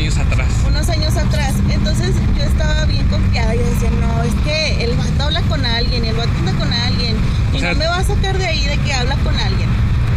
Unos 0.00 0.16
años 0.16 0.32
atrás. 0.32 0.48
Unos 0.66 0.88
años 0.88 1.16
atrás. 1.16 1.54
Entonces 1.70 2.14
yo 2.36 2.42
estaba 2.44 2.86
bien 2.86 3.06
confiada 3.08 3.54
y 3.54 3.58
decía, 3.58 3.90
no, 4.00 4.22
es 4.22 4.34
que 4.46 4.84
el 4.84 4.96
vato 4.96 5.24
habla 5.24 5.42
con 5.42 5.64
alguien, 5.66 6.04
el 6.06 6.16
vato 6.16 6.30
anda 6.38 6.52
con 6.52 6.72
alguien. 6.72 7.16
Y 7.52 7.56
O 7.56 7.60
sea- 7.60 7.72
no 7.72 7.78
me 7.80 7.86
va 7.86 7.98
a 7.98 8.04
sacar 8.04 8.38
de 8.38 8.46
ahí 8.46 8.64
de 8.66 8.78
que 8.78 8.92
habla 8.94 9.14
con 9.16 9.36
alguien. 9.38 9.68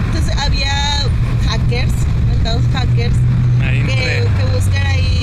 Entonces 0.08 0.38
había 0.38 1.04
hackers, 1.50 1.92
mentados 2.30 2.62
hackers, 2.72 3.16
que, 3.86 4.24
buscan 4.56 4.86
ahí 4.88 5.23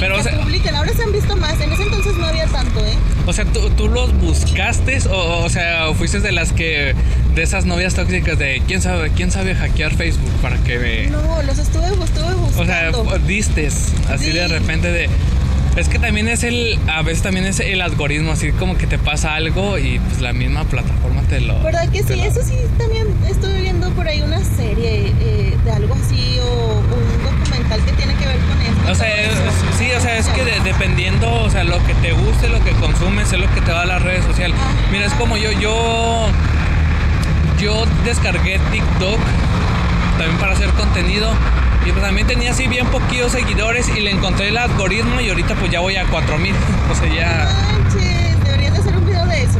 Pero, 0.00 0.14
que 0.16 0.20
o 0.20 0.24
sea- 0.24 0.38
publican. 0.40 0.74
Ahora 0.74 0.92
se 0.92 1.02
han 1.02 1.12
visto 1.12 1.36
más. 1.36 1.60
En 1.60 1.72
ese 1.72 1.82
entonces 1.84 2.14
no 2.16 2.26
había 2.26 2.46
tanto, 2.46 2.84
¿eh? 2.84 2.94
O 3.26 3.32
sea, 3.32 3.44
¿tú, 3.46 3.70
tú 3.70 3.88
los 3.88 4.12
buscaste 4.18 4.98
o, 5.08 5.44
o 5.44 5.48
sea, 5.48 5.92
fuiste 5.94 6.20
de 6.20 6.32
las 6.32 6.52
que 6.52 6.94
de 7.34 7.42
esas 7.42 7.64
novias 7.66 7.94
tóxicas 7.94 8.38
de 8.38 8.62
quién 8.66 8.80
sabe 8.80 9.10
quién 9.10 9.30
sabe 9.30 9.54
hackear 9.54 9.94
Facebook 9.94 10.30
para 10.40 10.56
que 10.58 10.78
ve. 10.78 11.08
No, 11.10 11.42
los 11.42 11.58
estuve, 11.58 11.86
estuve 11.86 12.34
buscando. 12.34 13.02
O 13.02 13.08
sea, 13.10 13.18
distes 13.18 13.92
así 14.10 14.30
de 14.30 14.48
repente 14.48 14.90
de 14.90 15.08
es 15.76 15.88
que 15.88 15.98
también 15.98 16.28
es 16.28 16.42
el 16.42 16.78
a 16.88 17.02
veces 17.02 17.22
también 17.22 17.44
es 17.46 17.60
el 17.60 17.80
algoritmo 17.82 18.32
así 18.32 18.50
como 18.52 18.76
que 18.78 18.86
te 18.86 18.98
pasa 18.98 19.34
algo 19.34 19.78
y 19.78 19.98
pues 19.98 20.20
la 20.20 20.32
misma 20.32 20.64
plataforma 20.64 21.20
te 21.28 21.40
lo 21.40 21.58
¿Verdad 21.62 21.88
que 21.90 22.02
sí? 22.02 22.16
lo- 22.16 22.24
Eso 22.24 22.40
sí, 22.42 22.54
también 22.78 23.06
estuve 23.28 23.60
viendo 23.60 23.90
por 23.90 24.08
ahí 24.08 24.22
una 24.22 24.42
serie 24.42 25.12
eh, 25.20 25.56
de 25.64 25.70
algo 25.72 25.94
así 25.94 26.38
o, 26.40 26.76
un 26.78 27.24
documental 27.24 27.84
que 27.84 27.92
tiene 27.92 28.14
que 28.14 28.26
ver 28.26 28.36
con 28.38 28.60
esto. 28.62 28.92
O 28.92 28.94
sea, 28.94 29.08
es- 29.22 29.32
sí, 29.78 29.88
o 29.96 30.00
sea, 30.00 30.16
es 30.18 30.28
que 30.28 30.44
de- 30.44 30.60
dependiendo, 30.60 31.30
o 31.42 31.50
sea, 31.50 31.64
lo 31.64 31.84
que 31.86 31.94
te 31.94 32.12
guste, 32.12 32.48
lo 32.48 32.62
que 32.64 32.70
consumes, 32.72 33.32
es 33.32 33.38
lo 33.38 33.52
que 33.54 33.60
te 33.60 33.70
va 33.72 33.82
a 33.82 33.86
las 33.86 34.02
redes 34.02 34.24
sociales. 34.24 34.56
Mira, 34.90 35.06
es 35.06 35.12
como 35.14 35.36
yo, 35.36 35.50
yo, 35.52 36.28
yo 37.60 37.84
descargué 38.04 38.58
TikTok 38.72 39.18
también 40.18 40.38
para 40.38 40.52
hacer 40.52 40.70
contenido 40.70 41.30
y 41.86 41.92
pues 41.92 42.02
también 42.02 42.26
tenía 42.26 42.50
así 42.50 42.66
bien 42.66 42.86
poquitos 42.86 43.32
seguidores 43.32 43.88
y 43.96 44.00
le 44.00 44.10
encontré 44.10 44.48
el 44.48 44.56
algoritmo 44.56 45.20
y 45.20 45.28
ahorita 45.28 45.54
pues 45.54 45.70
ya 45.70 45.80
voy 45.80 45.96
a 45.96 46.04
4000, 46.06 46.54
o 46.90 46.94
sea, 46.94 47.14
ya, 47.14 47.48
Manches, 47.72 48.44
deberías 48.44 48.72
de 48.72 48.78
hacer 48.80 48.96
un 48.96 49.06
video 49.06 49.26
de 49.26 49.42
eso. 49.42 49.58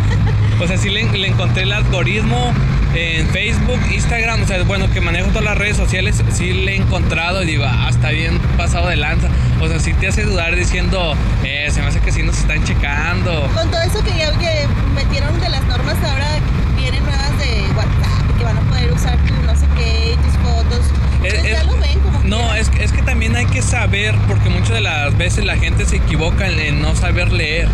o 0.60 0.66
sea, 0.66 0.78
sí 0.78 0.88
le, 0.88 1.04
le 1.04 1.28
encontré 1.28 1.64
el 1.64 1.72
algoritmo 1.72 2.54
en 2.94 3.28
Facebook, 3.28 3.78
Instagram, 3.92 4.42
o 4.42 4.46
sea, 4.46 4.62
bueno, 4.64 4.90
que 4.90 5.00
manejo 5.00 5.28
todas 5.28 5.44
las 5.44 5.58
redes 5.58 5.76
sociales, 5.76 6.22
sí 6.32 6.52
le 6.52 6.72
he 6.72 6.76
encontrado 6.76 7.42
y 7.42 7.46
digo, 7.46 7.64
ah, 7.66 7.88
está 7.90 8.10
bien 8.10 8.38
pasado 8.56 8.88
de 8.88 8.96
lanza. 8.96 9.28
O 9.60 9.68
sea, 9.68 9.78
sí 9.78 9.92
te 9.92 10.08
hace 10.08 10.24
dudar 10.24 10.56
diciendo, 10.56 11.14
eh, 11.44 11.68
se 11.70 11.82
me 11.82 11.88
hace 11.88 12.00
que 12.00 12.12
sí 12.12 12.22
nos 12.22 12.38
están 12.38 12.64
checando. 12.64 13.48
Con 13.54 13.70
todo 13.70 13.82
eso 13.82 14.02
que 14.02 14.16
ya 14.16 14.32
que 14.38 14.66
metieron 14.94 15.38
de 15.40 15.48
las 15.50 15.64
normas 15.66 15.96
ahora 16.02 16.38
vienen 16.76 17.04
nuevas 17.04 17.38
de 17.38 17.62
WhatsApp 17.76 18.38
que 18.38 18.44
van 18.44 18.56
a 18.56 18.60
poder 18.62 18.92
usar 18.92 19.18
tu 19.18 19.34
no 19.46 19.54
sé 19.54 19.66
qué, 19.76 20.16
tus 20.24 20.32
fotos. 20.38 21.07
Es- 21.24 21.34
Pues 21.34 21.42
ya 21.42 21.58
es- 21.60 21.66
lo 21.66 21.76
ven 21.76 21.98
como 22.00 22.18
No, 22.24 22.54
es, 22.54 22.68
que- 22.68 22.84
es 22.84 22.92
que 22.92 23.02
también 23.02 23.34
hay 23.36 23.46
que 23.46 23.62
saber, 23.62 24.14
porque 24.28 24.48
muchas 24.50 24.70
de 24.70 24.80
las 24.80 25.16
veces 25.16 25.44
la 25.44 25.56
gente 25.56 25.84
se 25.86 25.96
equivoca 25.96 26.46
en, 26.46 26.58
en 26.58 26.82
no 26.82 26.94
saber 26.94 27.32
leer. 27.32 27.68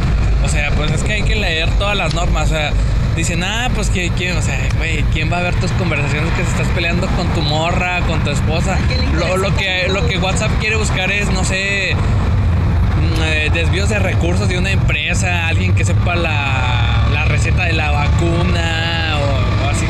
O 0.44 0.48
sea, 0.48 0.70
pues 0.72 0.90
es 0.92 1.02
que 1.02 1.14
hay 1.14 1.22
que 1.22 1.34
leer 1.36 1.68
todas 1.78 1.96
las 1.96 2.14
normas. 2.14 2.46
O 2.50 2.54
sea, 2.54 2.70
dicen, 3.16 3.42
ah, 3.44 3.70
pues 3.74 3.90
que, 3.90 4.10
quién, 4.16 4.36
o 4.36 4.42
sea, 4.42 4.58
güey, 4.76 5.02
¿quién 5.12 5.32
va 5.32 5.38
a 5.38 5.42
ver 5.42 5.54
tus 5.56 5.70
conversaciones 5.72 6.32
que 6.34 6.44
se 6.44 6.50
estás 6.50 6.68
peleando 6.74 7.06
con 7.08 7.26
tu 7.28 7.40
morra, 7.42 8.00
con 8.06 8.22
tu 8.24 8.30
esposa? 8.30 8.74
¿A 8.74 8.78
quién 8.86 9.00
le 9.00 9.18
Lo, 9.18 9.36
lo 9.36 9.54
que, 9.56 9.86
lo 9.88 10.06
que 10.06 10.18
WhatsApp 10.18 10.50
quiere 10.60 10.76
buscar 10.76 11.10
es, 11.10 11.30
no 11.30 11.44
sé, 11.44 11.94
mm, 11.94 13.22
eh, 13.22 13.50
desvíos 13.52 13.88
de 13.88 13.98
recursos 13.98 14.48
de 14.48 14.58
una 14.58 14.70
empresa, 14.70 15.46
alguien 15.46 15.74
que 15.74 15.84
sepa 15.84 16.14
la, 16.14 17.06
la 17.12 17.24
receta 17.24 17.64
de 17.64 17.72
la 17.72 17.90
vacuna 17.90 19.03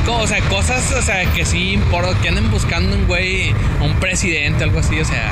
o, 0.09 0.13
o 0.13 0.23
o 0.23 0.27
sea, 0.27 0.41
cosas, 0.49 0.93
o 0.93 1.03
sea, 1.03 1.25
que 1.33 1.45
sí 1.45 1.73
importa, 1.73 2.19
que 2.21 2.29
anden 2.29 2.51
buscando 2.51 2.95
un 2.97 3.07
güey, 3.07 3.53
un 3.83 3.95
presidente, 4.01 4.65
algo 4.65 4.79
así, 4.81 4.99
o 5.01 5.05
sea, 5.05 5.31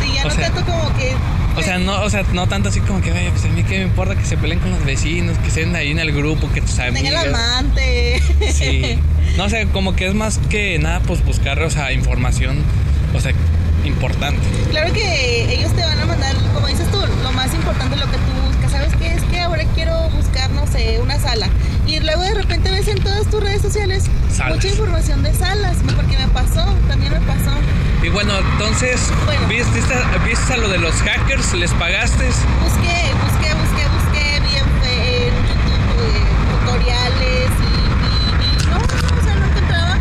Sí, 0.00 0.12
ya 0.14 0.22
o 0.22 0.28
no 0.28 0.34
sea- 0.34 0.50
tanto 0.50 0.64
como 0.70 0.96
que. 0.96 1.12
o 1.56 1.62
sea, 1.62 1.78
no, 1.78 2.02
o 2.02 2.10
sea, 2.10 2.22
no 2.32 2.46
tanto 2.46 2.68
así 2.68 2.80
como 2.80 3.00
que, 3.00 3.10
"Ay, 3.12 3.28
pues 3.30 3.44
a 3.44 3.48
mí 3.48 3.62
qué 3.64 3.78
me 3.78 3.84
importa 3.84 4.14
que 4.16 4.24
se 4.24 4.36
peleen 4.36 4.60
con 4.60 4.70
los 4.70 4.84
vecinos, 4.84 5.36
que 5.38 5.48
estén 5.48 5.74
ahí 5.76 5.90
en 5.90 5.98
el 5.98 6.12
grupo, 6.12 6.50
que 6.52 6.60
tus 6.60 6.74
Tenga 6.76 6.98
el 6.98 7.16
amigos. 7.16 7.26
amante. 7.40 8.22
Sí. 8.52 8.98
No 9.36 9.48
sé, 9.48 9.66
como 9.72 9.94
que 9.94 10.06
es 10.08 10.14
más 10.14 10.38
que 10.50 10.78
nada, 10.78 11.00
pues 11.00 11.24
buscar, 11.24 11.60
o 11.62 11.70
sea, 11.70 11.92
información, 11.92 12.58
o 13.14 13.20
sea, 13.20 13.32
importante. 13.84 14.40
Claro 14.70 14.92
que 14.92 15.52
ellos 15.54 15.72
te 15.74 15.82
van 15.82 16.00
a 16.00 16.04
mandar, 16.06 16.34
como 16.54 16.66
dices 16.66 16.90
tú, 16.90 16.98
lo 17.22 17.32
más 17.32 17.52
importante 17.54 17.96
lo 17.96 18.06
que 18.06 18.16
tú 18.16 18.32
buscas. 18.48 18.72
¿Sabes 18.72 18.94
qué? 18.96 19.12
Es 19.14 19.22
que 19.24 19.40
ahora 19.40 19.64
quiero 19.74 20.08
buscar, 20.10 20.50
no 20.50 20.66
sé, 20.66 20.98
una 21.00 21.18
sala. 21.20 21.48
Y 21.88 22.00
luego 22.00 22.22
de 22.22 22.34
repente 22.34 22.70
ves 22.70 22.86
en 22.88 23.02
todas 23.02 23.26
tus 23.26 23.40
redes 23.42 23.62
sociales 23.62 24.04
Salas. 24.30 24.56
mucha 24.56 24.68
información 24.68 25.22
de 25.22 25.34
salas. 25.34 25.76
Porque 25.96 26.16
me 26.18 26.28
pasó, 26.28 26.64
también 26.86 27.12
me 27.12 27.20
pasó. 27.20 27.50
Y 28.02 28.08
bueno, 28.10 28.32
entonces, 28.52 29.00
Bueno. 29.24 29.48
¿viste, 29.48 29.80
¿viste 30.24 30.52
a 30.52 30.56
lo 30.58 30.68
de 30.68 30.78
los 30.78 30.94
hackers? 31.02 31.54
¿Les 31.54 31.72
pagaste? 31.72 32.24
Busqué, 32.62 33.10
busqué, 33.24 33.54
busqué, 33.54 33.84
busqué, 33.88 34.40
vi 34.44 34.56
en, 34.56 34.68
YouTube 35.48 35.98
eh, 35.98 36.22
tutoriales 36.60 37.50
y, 37.58 37.72
y- 38.06 38.62
y 38.62 38.66
no, 38.70 38.78
no, 38.78 38.84
o 38.84 39.24
sea, 39.24 39.34
no 39.34 39.46
encontraba. 39.46 39.94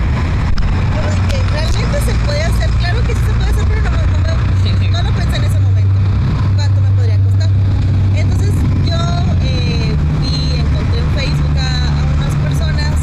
Dije, 1.16 1.42
realmente 1.54 2.00
se 2.06 2.14
puede 2.26 2.44
hacer, 2.44 2.70
claro 2.72 3.02
que 3.02 3.14
sí 3.14 3.20
se 3.26 3.34
puede 3.34 3.50
hacer, 3.50 3.66
pero 3.68 3.82
no, 3.82 3.92
me- 3.92 3.98
no, 3.98 4.80
me- 4.80 4.90
no 4.92 5.04
lo 5.04 5.12
pensé 5.18 5.36
en 5.38 5.44
ese 5.46 5.60
momento. 5.60 5.96
¿Cuánto 6.56 6.82
me 6.82 6.90
podría 6.92 7.18
costar? 7.18 7.50
Entonces 8.16 8.52
yo 8.86 9.00
eh, 9.42 9.96
vi, 10.22 10.60
encontré 10.60 11.00
en 11.00 11.10
Facebook 11.18 11.58
a, 11.58 11.98
a 11.98 12.04
unas 12.14 12.34
personas, 12.46 12.94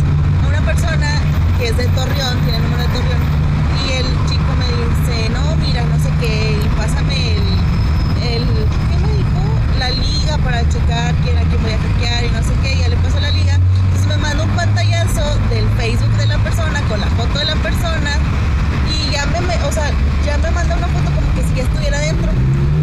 a 0.44 0.48
una 0.48 0.60
persona 0.60 1.20
que 1.58 1.63
es 1.74 1.86
de 1.86 1.86
Torreón, 1.94 2.38
tiene 2.44 2.56
el 2.58 2.62
número 2.64 2.82
de 2.82 2.88
Torreón, 2.94 3.22
y 3.86 3.92
el 3.92 4.06
chico 4.28 4.50
me 4.58 4.66
dice, 4.66 5.28
no, 5.30 5.56
mira, 5.56 5.82
no 5.84 5.96
sé 5.98 6.10
qué, 6.20 6.58
y 6.62 6.68
pásame 6.78 7.36
el, 7.36 7.42
el, 8.22 8.44
¿qué 8.44 8.96
me 9.02 9.12
dijo? 9.18 9.42
La 9.78 9.90
liga 9.90 10.38
para 10.38 10.60
checar 10.68 11.14
quién 11.24 11.36
a 11.38 11.42
quién 11.42 11.62
voy 11.62 11.72
a 11.72 11.78
hackear 11.78 12.24
y 12.24 12.30
no 12.30 12.42
sé 12.42 12.52
qué, 12.62 12.74
y 12.74 12.78
ya 12.80 12.88
le 12.88 12.96
paso 12.96 13.18
la 13.20 13.30
liga. 13.30 13.54
Entonces 13.54 14.06
me 14.06 14.16
manda 14.16 14.44
un 14.44 14.50
pantallazo 14.50 15.24
del 15.50 15.68
Facebook 15.76 16.16
de 16.16 16.26
la 16.26 16.38
persona 16.38 16.80
con 16.88 17.00
la 17.00 17.06
foto 17.18 17.38
de 17.38 17.44
la 17.44 17.56
persona 17.56 18.10
y 18.90 19.12
ya 19.12 19.26
me, 19.26 19.40
me- 19.42 19.62
o 19.64 19.72
sea, 19.72 19.90
ya 20.24 20.38
me 20.38 20.50
manda 20.52 20.76
una 20.76 20.86
foto 20.88 21.10
como 21.14 21.34
que 21.34 21.42
si 21.48 21.54
ya 21.56 21.62
estuviera 21.64 21.98
dentro. 21.98 22.30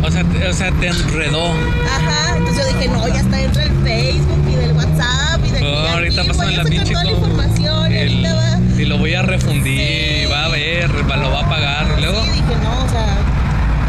O 0.03 0.09
sea, 0.11 0.23
te, 0.23 0.47
o 0.47 0.53
sea, 0.53 0.71
te 0.71 0.87
enredó. 0.87 1.51
Ajá, 1.51 2.37
entonces 2.37 2.65
yo 2.65 2.73
dije, 2.77 2.87
no, 2.89 3.07
ya 3.07 3.19
está 3.21 3.37
dentro 3.37 3.61
del 3.61 3.83
Facebook 3.83 4.43
y 4.51 4.55
del 4.55 4.71
WhatsApp 4.73 5.39
y 5.45 5.51
del 5.51 5.63
Oh, 5.63 5.87
ahorita 5.93 6.21
a 6.21 6.25
la 6.25 6.63
pinche 6.63 6.93
a 9.21 9.25
refundir, 9.25 10.25
Sí. 10.27 10.31
va 10.31 10.45
a 10.45 10.49
ver, 10.49 10.89
lo 10.91 11.31
va 11.31 11.39
a 11.41 11.49
pagar. 11.49 11.85
Luego, 11.99 12.23
Sí, 12.25 12.31
dije, 12.31 12.55
no, 12.63 12.83
o 12.85 12.89
sea, 12.89 13.17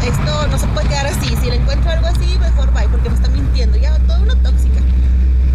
esto 0.07 0.47
no 0.47 0.57
se 0.57 0.67
puede 0.67 0.87
quedar 0.87 1.07
así. 1.07 1.35
Si 1.41 1.49
le 1.49 1.55
encuentro 1.57 1.91
algo 1.91 2.07
así, 2.07 2.37
mejor 2.39 2.71
bye, 2.73 2.87
porque 2.89 3.09
me 3.09 3.15
está 3.15 3.27
mintiendo. 3.29 3.77
Ya, 3.77 3.97
toda 4.07 4.19
una 4.19 4.35
tóxica. 4.35 4.79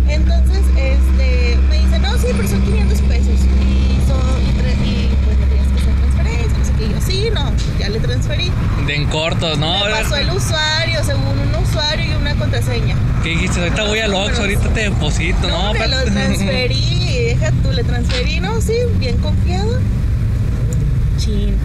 Entonces, 0.09 0.63
este, 0.77 1.59
me 1.69 1.79
dice, 1.79 1.99
no, 1.99 2.17
sí, 2.19 2.27
pero 2.37 2.49
son 2.49 2.63
500 2.63 3.01
pesos. 3.03 3.27
Y, 3.29 4.09
son, 4.09 4.43
y, 4.43 4.53
tre- 4.59 4.87
y 4.87 5.11
pues 5.25 5.39
me 5.39 5.47
tienes 5.47 5.69
que 5.69 5.79
hacer 5.81 5.95
transferencia. 6.01 6.59
No 6.59 6.65
sé 6.65 6.73
qué. 6.79 6.85
Y 6.85 6.89
yo, 6.91 7.01
sí, 7.07 7.29
no, 7.33 7.53
ya 7.79 7.89
le 7.91 8.01
transferí. 8.01 8.51
de 8.87 8.97
en 8.97 9.07
corto, 9.07 9.57
¿no? 9.57 9.85
me 9.85 9.91
pasó 9.91 10.17
el 10.17 10.31
usuario, 10.31 11.05
según 11.05 11.39
un 11.39 11.55
usuario 11.63 12.07
y 12.07 12.15
una 12.17 12.35
contraseña. 12.37 12.97
¿Qué 13.23 13.31
dijiste? 13.31 13.61
Ahorita 13.61 13.83
voy 13.85 13.99
al 14.01 14.15
Ox, 14.15 14.39
ahorita 14.39 14.69
te 14.71 14.81
deposito, 14.81 15.47
¿no? 15.49 15.65
No, 15.65 15.73
me 15.75 15.89
lo 15.89 15.99
espérate. 16.01 16.39
deja 17.23 17.51
tú, 17.63 17.71
le 17.73 17.85
transferí, 17.85 18.41
no, 18.41 18.61
sí, 18.61 18.75
bien 18.99 19.17
confiado. 19.19 19.79
Chin. 21.19 21.57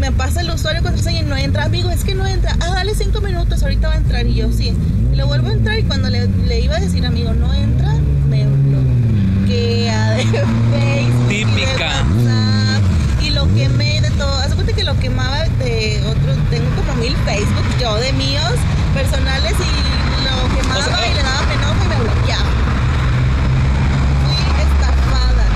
Me 0.00 0.12
pasa 0.12 0.42
el 0.42 0.50
usuario 0.50 0.82
contraseña 0.82 1.20
y 1.20 1.24
no 1.24 1.36
entra, 1.36 1.64
amigo, 1.64 1.90
es 1.90 2.04
que 2.04 2.14
no 2.14 2.26
entra. 2.26 2.54
Ah, 2.60 2.70
dale 2.74 2.94
cinco 2.94 3.20
minutos, 3.20 3.62
ahorita 3.62 3.88
va 3.88 3.94
a 3.94 3.96
entrar. 3.96 4.26
Y 4.26 4.34
yo, 4.34 4.52
sí. 4.52 4.74
Le 5.14 5.24
vuelvo 5.24 5.48
a 5.48 5.52
entrar 5.52 5.78
y 5.78 5.82
cuando 5.84 6.10
le, 6.10 6.26
le 6.28 6.60
iba 6.60 6.76
a 6.76 6.80
decir, 6.80 7.04
amigo, 7.06 7.32
no 7.32 7.52
entra, 7.54 7.94
me 8.28 8.44
bloquea 8.46 10.10
de 10.10 10.22
Facebook. 10.24 11.30
y 11.32 11.44
de 11.44 11.44
Típica. 11.46 11.86
WhatsApp, 11.86 12.82
Y 13.22 13.30
lo 13.30 13.46
quemé 13.54 14.02
de 14.02 14.10
todo. 14.10 14.34
Haz 14.38 14.54
cuenta 14.54 14.74
que 14.74 14.84
lo 14.84 14.98
quemaba 15.00 15.44
de 15.64 16.02
otros, 16.06 16.36
tengo 16.50 16.68
como 16.76 16.94
mil 17.00 17.16
Facebook, 17.24 17.64
yo 17.80 17.96
de 17.96 18.12
míos, 18.12 18.52
personales, 18.94 19.52
y 19.52 20.24
lo 20.24 20.56
quemaba 20.60 20.80
O 20.80 20.84
sea, 20.84 21.08
y 21.10 21.14
le 21.14 21.22
daba 21.22 21.54
enojo 21.54 21.84
y 21.84 21.88
me 21.88 21.96
bloqueaba. 22.04 22.50
Fui 24.26 24.36
estafada. 24.62 25.46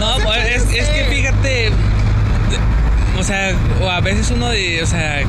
No, 0.00 0.16
se 0.16 0.22
pues, 0.24 0.24
puede 0.24 0.54
es, 0.56 0.62
es 0.62 0.68
que 0.68 0.80
hacer. 0.80 1.08
fíjate, 1.10 1.48
de- 1.48 1.72
o 3.18 3.22
sea, 3.24 3.54
o 3.80 3.85
a 3.96 4.00
veces 4.00 4.30
uno 4.30 4.48
de, 4.50 4.82
o 4.82 4.86
sea, 4.86 5.22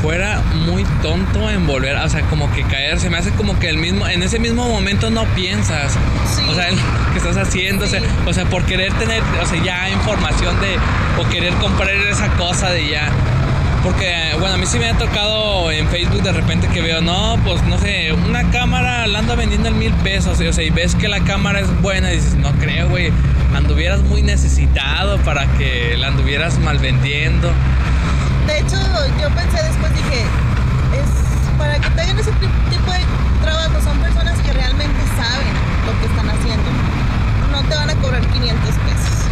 fuera 0.00 0.40
muy 0.66 0.84
tonto 1.02 1.50
en 1.50 1.66
volver, 1.66 1.96
o 1.96 2.08
sea, 2.08 2.22
como 2.22 2.50
que 2.52 2.62
caer, 2.62 3.00
se 3.00 3.10
me 3.10 3.18
hace 3.18 3.30
como 3.32 3.58
que 3.58 3.68
el 3.68 3.78
mismo, 3.78 4.06
en 4.06 4.22
ese 4.22 4.38
mismo 4.38 4.68
momento 4.68 5.10
no 5.10 5.24
piensas, 5.34 5.92
Sí. 6.26 6.42
o 6.48 6.54
sea, 6.54 6.68
que 7.12 7.18
estás 7.18 7.36
haciendo, 7.36 7.84
o, 7.84 7.88
sea, 7.88 8.00
Sí. 8.00 8.06
o 8.26 8.32
sea, 8.32 8.44
por 8.44 8.64
querer 8.64 8.92
tener, 8.94 9.20
o 9.42 9.46
sea, 9.46 9.60
ya 9.62 9.88
información 9.90 10.54
de, 10.60 10.76
o 11.20 11.28
querer 11.30 11.52
comprar 11.54 11.90
esa 11.90 12.28
cosa 12.36 12.70
de 12.70 12.88
ya, 12.90 13.08
Porque, 13.82 14.14
bueno, 14.38 14.54
a 14.54 14.58
mí 14.58 14.64
sí 14.66 14.78
me 14.78 14.88
ha 14.88 14.96
tocado 14.96 15.68
en 15.72 15.88
Facebook 15.88 16.22
de 16.22 16.30
repente 16.30 16.68
que 16.68 16.80
veo, 16.80 17.00
no, 17.00 17.36
pues 17.44 17.64
no 17.64 17.76
sé, 17.80 18.12
una 18.12 18.48
cámara 18.52 19.08
la 19.08 19.18
ando 19.18 19.34
vendiendo 19.36 19.70
en 19.70 19.76
mil 19.80 19.92
pesos. 20.04 20.38
O 20.40 20.52
sea, 20.52 20.62
y 20.62 20.70
ves 20.70 20.94
que 20.94 21.08
la 21.08 21.18
cámara 21.24 21.58
es 21.58 21.80
buena 21.82 22.12
y 22.12 22.14
dices, 22.14 22.36
no 22.36 22.52
creo, 22.60 22.88
güey, 22.88 23.10
anduvieras 23.56 24.00
muy 24.02 24.22
necesitado 24.22 25.18
para 25.24 25.46
que 25.58 25.96
la 25.98 26.06
anduvieras 26.06 26.60
mal 26.60 26.78
vendiendo. 26.78 27.50
De 28.46 28.58
hecho, 28.58 28.76
yo 29.20 29.28
pensé 29.30 29.62
después, 29.62 29.92
dije, 29.94 30.22
es 30.22 31.58
para 31.58 31.78
que 31.78 31.90
te 31.90 32.00
hagan 32.00 32.18
ese 32.18 32.32
tipo 32.32 32.92
de 32.92 33.00
trabajo, 33.42 33.80
son 33.84 33.98
personas 33.98 34.38
que 34.40 34.52
realmente 34.52 35.00
saben 35.16 35.54
lo 35.86 35.92
que 36.00 36.06
están 36.06 36.28
haciendo. 36.30 36.70
No 37.50 37.62
te 37.68 37.74
van 37.74 37.90
a 37.90 37.94
cobrar 37.96 38.20
500 38.26 38.68
pesos. 38.68 39.26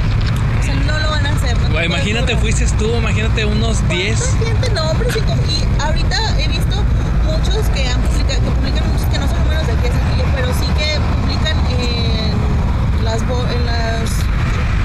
O 0.60 0.62
sea, 0.64 0.74
no 0.74 0.98
lo 0.98 1.10
van 1.10 1.26
a 1.26 1.30
hacer. 1.30 1.56
No 1.70 1.82
imagínate, 1.84 2.36
fuiste 2.36 2.66
tú, 2.78 2.94
imagínate 2.96 3.44
unos 3.44 3.86
10. 3.88 4.18
¿Cuánta 4.20 4.46
gente? 4.46 4.70
No, 4.70 4.90
hombre, 4.90 5.08
y 5.48 5.80
ahorita 5.82 6.38
he 6.40 6.48
visto 6.48 6.76
muchos 7.24 7.66
que 7.74 7.88
han 7.88 8.00
publicado, 8.02 8.40
que 8.40 8.50
publican 8.50 8.92
muchos 8.92 9.06
que 9.10 9.18
no 9.18 9.28
son 9.28 9.38
números 9.44 9.66
de 9.66 9.72
aquí 9.72 9.86
a 9.86 9.92
Saltillo, 9.92 10.24
pero 10.34 10.48
sí 10.54 10.66
que 10.78 10.98
publican 11.22 11.56
en 11.80 13.04
las 13.04 13.26
bo- 13.26 13.46
en 13.48 13.66
los 13.66 14.10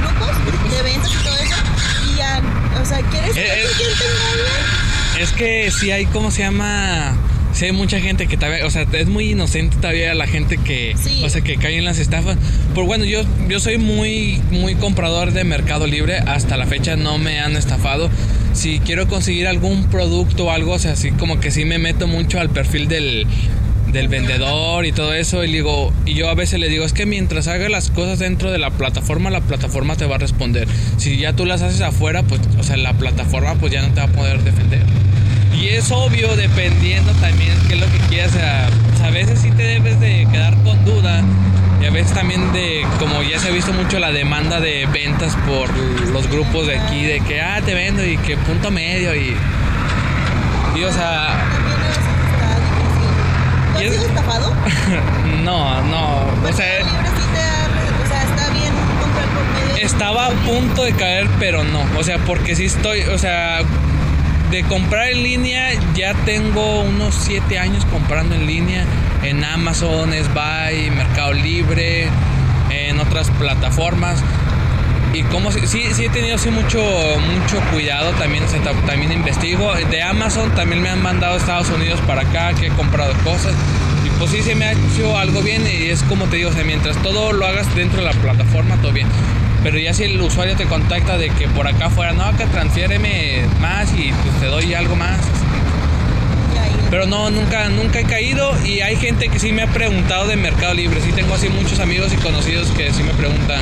grupos, 0.01 0.71
de 0.71 0.81
ventas 0.83 1.11
y 1.11 1.23
todo 1.23 1.35
eso. 1.37 1.55
Y 2.09 2.15
ya, 2.17 2.41
o 2.81 2.85
sea, 2.85 3.01
¿quieres 3.09 3.31
Eh, 3.31 3.33
que 3.33 3.41
eh. 3.41 3.67
alguien 3.67 3.89
te 3.97 4.05
engañe? 4.05 5.23
Es 5.23 5.31
que 5.31 5.64
sí 5.79 5.91
hay, 5.91 6.05
¿cómo 6.05 6.31
se 6.31 6.43
llama? 6.43 7.15
Sí 7.53 7.65
hay 7.65 7.71
mucha 7.71 7.99
gente 8.01 8.27
que 8.27 8.35
todavía, 8.35 8.65
o 8.65 8.69
sea, 8.69 8.85
es 8.91 9.07
muy 9.07 9.31
inocente 9.31 9.77
todavía 9.77 10.13
la 10.13 10.27
gente 10.27 10.57
que, 10.57 10.93
Sí. 11.01 11.21
o 11.23 11.29
sea, 11.29 11.41
que 11.41 11.55
cae 11.55 11.77
en 11.77 11.85
las 11.85 11.99
estafas. 11.99 12.37
Por 12.73 12.85
bueno, 12.85 13.05
yo, 13.05 13.21
yo 13.47 13.59
soy 13.61 13.77
muy, 13.77 14.41
muy 14.51 14.75
comprador 14.75 15.31
de 15.31 15.43
Mercado 15.45 15.87
Libre. 15.87 16.17
Hasta 16.17 16.57
la 16.57 16.65
fecha 16.65 16.97
no 16.97 17.17
me 17.17 17.39
han 17.39 17.55
estafado. 17.55 18.09
Si 18.53 18.79
quiero 18.79 19.07
conseguir 19.07 19.47
algún 19.47 19.85
producto 19.85 20.45
o 20.45 20.51
algo, 20.51 20.73
o 20.73 20.79
sea, 20.79 20.93
así 20.93 21.11
como 21.11 21.39
que 21.39 21.49
sí 21.51 21.63
me 21.63 21.77
meto 21.77 22.07
mucho 22.07 22.41
al 22.41 22.49
perfil 22.49 22.89
del, 22.89 23.25
del 23.93 24.09
vendedor 24.09 24.85
y 24.85 24.91
todo 24.91 25.13
eso. 25.13 25.41
Y 25.45 25.51
digo, 25.51 25.93
y 26.05 26.13
yo 26.13 26.29
a 26.29 26.35
veces 26.35 26.59
le 26.59 26.67
digo, 26.67 26.83
es 26.83 26.91
que 26.91 27.05
mientras 27.05 27.47
hagas 27.47 27.69
las 27.71 27.89
cosas 27.89 28.19
dentro 28.19 28.51
de 28.51 28.57
la 28.57 28.71
plataforma, 28.71 29.29
la 29.29 29.39
plataforma 29.39 29.95
te 29.95 30.05
va 30.05 30.15
a 30.15 30.19
responder. 30.19 30.67
Si 30.97 31.17
ya 31.17 31.31
tú 31.33 31.45
las 31.45 31.61
haces 31.61 31.79
afuera, 31.79 32.23
pues, 32.23 32.41
o 32.59 32.63
sea, 32.63 32.75
la 32.75 32.93
plataforma 32.93 33.55
pues 33.55 33.71
ya 33.71 33.81
no 33.81 33.93
te 33.93 34.01
va 34.01 34.07
a 34.07 34.11
poder 34.11 34.43
defender. 34.43 34.81
Y 35.55 35.69
es 35.69 35.91
obvio, 35.91 36.35
dependiendo 36.35 37.11
también 37.13 37.57
qué 37.67 37.75
es 37.75 37.79
lo 37.79 37.85
que 37.87 37.97
quieras. 38.09 38.31
O 38.31 38.37
sea, 38.37 38.69
pues, 38.89 39.01
a 39.01 39.09
veces 39.09 39.39
sí 39.39 39.51
te 39.51 39.63
debes 39.63 39.99
de 39.99 40.27
quedar 40.31 40.55
con 40.63 40.83
duda. 40.85 41.23
Y 41.81 41.85
a 41.85 41.91
veces 41.91 42.13
también 42.13 42.51
de, 42.53 42.85
como 42.99 43.21
ya 43.23 43.39
se 43.39 43.49
ha 43.49 43.51
visto 43.51 43.73
mucho 43.73 43.99
la 43.99 44.11
demanda 44.11 44.59
de 44.59 44.85
ventas 44.87 45.35
por 45.47 45.69
los 46.11 46.29
grupos 46.29 46.67
de 46.67 46.77
aquí, 46.77 47.05
de 47.05 47.19
que, 47.21 47.41
ah, 47.41 47.61
te 47.63 47.73
vendo 47.73 48.05
y 48.05 48.17
que 48.17 48.37
punto 48.37 48.71
medio 48.71 49.13
y... 49.15 49.35
Y 50.75 50.83
o 50.83 50.91
sea, 50.91 51.47
También 51.53 51.79
a 51.79 51.87
veces 51.87 52.03
está 52.33 52.49
difícil. 52.59 53.73
¿No 53.73 53.81
Y 53.81 53.85
has 53.85 53.93
sido 53.93 54.05
estafado? 54.07 54.53
no, 55.43 55.81
no. 55.83 56.17
O 56.17 56.35
Mercado 56.41 56.57
sea, 56.57 56.79
estaba 59.85 60.27
a 60.27 60.31
punto 60.31 60.83
de 60.83 60.93
caer, 60.93 61.27
pero 61.39 61.63
no. 61.63 61.85
O 61.97 62.03
sea, 62.03 62.17
porque 62.19 62.55
sí 62.55 62.65
estoy, 62.65 63.01
o 63.03 63.17
sea, 63.17 63.61
de 64.51 64.63
comprar 64.63 65.09
en 65.09 65.23
línea, 65.23 65.69
ya 65.95 66.13
tengo 66.25 66.81
unos 66.81 67.15
7 67.15 67.57
años 67.59 67.85
comprando 67.85 68.35
en 68.35 68.45
línea 68.45 68.85
en 69.23 69.43
Amazon, 69.43 70.11
Buy, 70.33 70.91
Mercado 70.91 71.33
Libre, 71.33 72.07
en 72.69 72.99
otras 72.99 73.29
plataformas. 73.31 74.21
Y 75.13 75.23
como 75.23 75.51
si- 75.51 75.65
sí, 75.67 75.83
sí 75.93 76.05
he 76.05 76.09
tenido 76.09 76.35
así 76.35 76.49
mucho, 76.49 76.79
mucho 76.79 77.59
cuidado 77.71 78.11
también, 78.19 78.43
también 78.85 79.11
investigo. 79.11 79.73
De 79.89 80.01
Amazon 80.03 80.53
también 80.55 80.81
me 80.81 80.89
han 80.89 81.01
mandado 81.01 81.35
a 81.35 81.37
Estados 81.37 81.69
Unidos 81.69 81.99
para 82.05 82.21
acá, 82.21 82.53
que 82.53 82.67
he 82.67 82.69
comprado 82.71 83.13
cosas. 83.23 83.53
Y 84.05 84.09
pues 84.19 84.31
sí 84.31 84.41
se 84.43 84.55
me 84.55 84.65
ha 84.65 84.71
hecho 84.73 85.17
algo 85.17 85.41
bien 85.41 85.63
y 85.65 85.89
es 85.89 86.03
como 86.03 86.25
te 86.25 86.37
digo, 86.37 86.49
o 86.51 86.65
mientras 86.65 86.97
todo 87.01 87.31
lo 87.31 87.45
hagas 87.47 87.73
dentro 87.75 87.99
de 87.99 88.05
la 88.05 88.13
plataforma, 88.21 88.75
todo 88.77 88.91
bien. 88.91 89.07
Pero 89.65 89.79
ya 89.79 89.95
si 89.95 90.03
el 90.03 90.21
usuario 90.21 90.55
te 90.55 90.65
contacta 90.65 91.17
de 91.17 91.31
que 91.31 91.47
por 91.47 91.67
acá 91.67 91.89
fuera, 91.89 92.13
no, 92.13 92.37
que 92.37 92.45
transfiéreme 92.45 93.41
más 93.59 93.91
y 93.97 94.11
pues 94.11 94.39
te 94.39 94.45
doy 94.45 94.75
algo 94.75 94.95
más. 94.95 95.19
Pero 96.91 97.07
no, 97.07 97.31
nunca, 97.31 97.67
nunca 97.69 97.99
he 97.99 98.03
caído 98.03 98.53
y 98.63 98.81
hay 98.81 98.95
gente 98.95 99.27
que 99.27 99.39
sí 99.39 99.51
me 99.53 99.63
ha 99.63 99.67
preguntado 99.67 100.27
de 100.27 100.35
Mercado 100.35 100.75
Libre. 100.75 101.01
Sí 101.01 101.11
tengo 101.13 101.33
así 101.33 101.49
muchos 101.49 101.79
amigos 101.79 102.13
y 102.13 102.17
conocidos 102.17 102.69
que 102.77 102.93
sí 102.93 103.01
me 103.01 103.15
preguntan. 103.15 103.59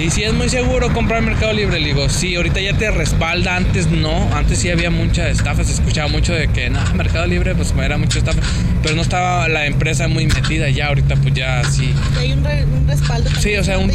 Y 0.00 0.10
si 0.10 0.24
es 0.24 0.32
muy 0.32 0.48
seguro 0.48 0.92
comprar 0.92 1.22
Mercado 1.22 1.52
Libre, 1.52 1.78
le 1.78 1.86
digo, 1.88 2.08
sí, 2.08 2.34
ahorita 2.34 2.60
ya 2.60 2.72
te 2.72 2.90
respalda, 2.90 3.56
antes 3.56 3.88
no, 3.88 4.34
antes 4.34 4.58
sí 4.58 4.70
había 4.70 4.90
mucha 4.90 5.28
estafa, 5.28 5.62
se 5.64 5.72
escuchaba 5.72 6.08
mucho 6.08 6.32
de 6.32 6.48
que, 6.48 6.70
no, 6.70 6.80
Mercado 6.94 7.26
Libre 7.26 7.54
pues 7.54 7.72
era 7.78 7.98
mucha 7.98 8.18
estafa, 8.18 8.40
pero 8.82 8.96
no 8.96 9.02
estaba 9.02 9.48
la 9.48 9.66
empresa 9.66 10.08
muy 10.08 10.26
metida, 10.26 10.68
ya 10.70 10.88
ahorita 10.88 11.14
pues 11.16 11.34
ya 11.34 11.62
sí. 11.64 11.94
hay 12.18 12.32
un, 12.32 12.42
re- 12.42 12.64
un 12.64 12.88
respaldo. 12.88 13.30
Sí, 13.38 13.54
o 13.56 13.62
sea, 13.64 13.78
un, 13.78 13.92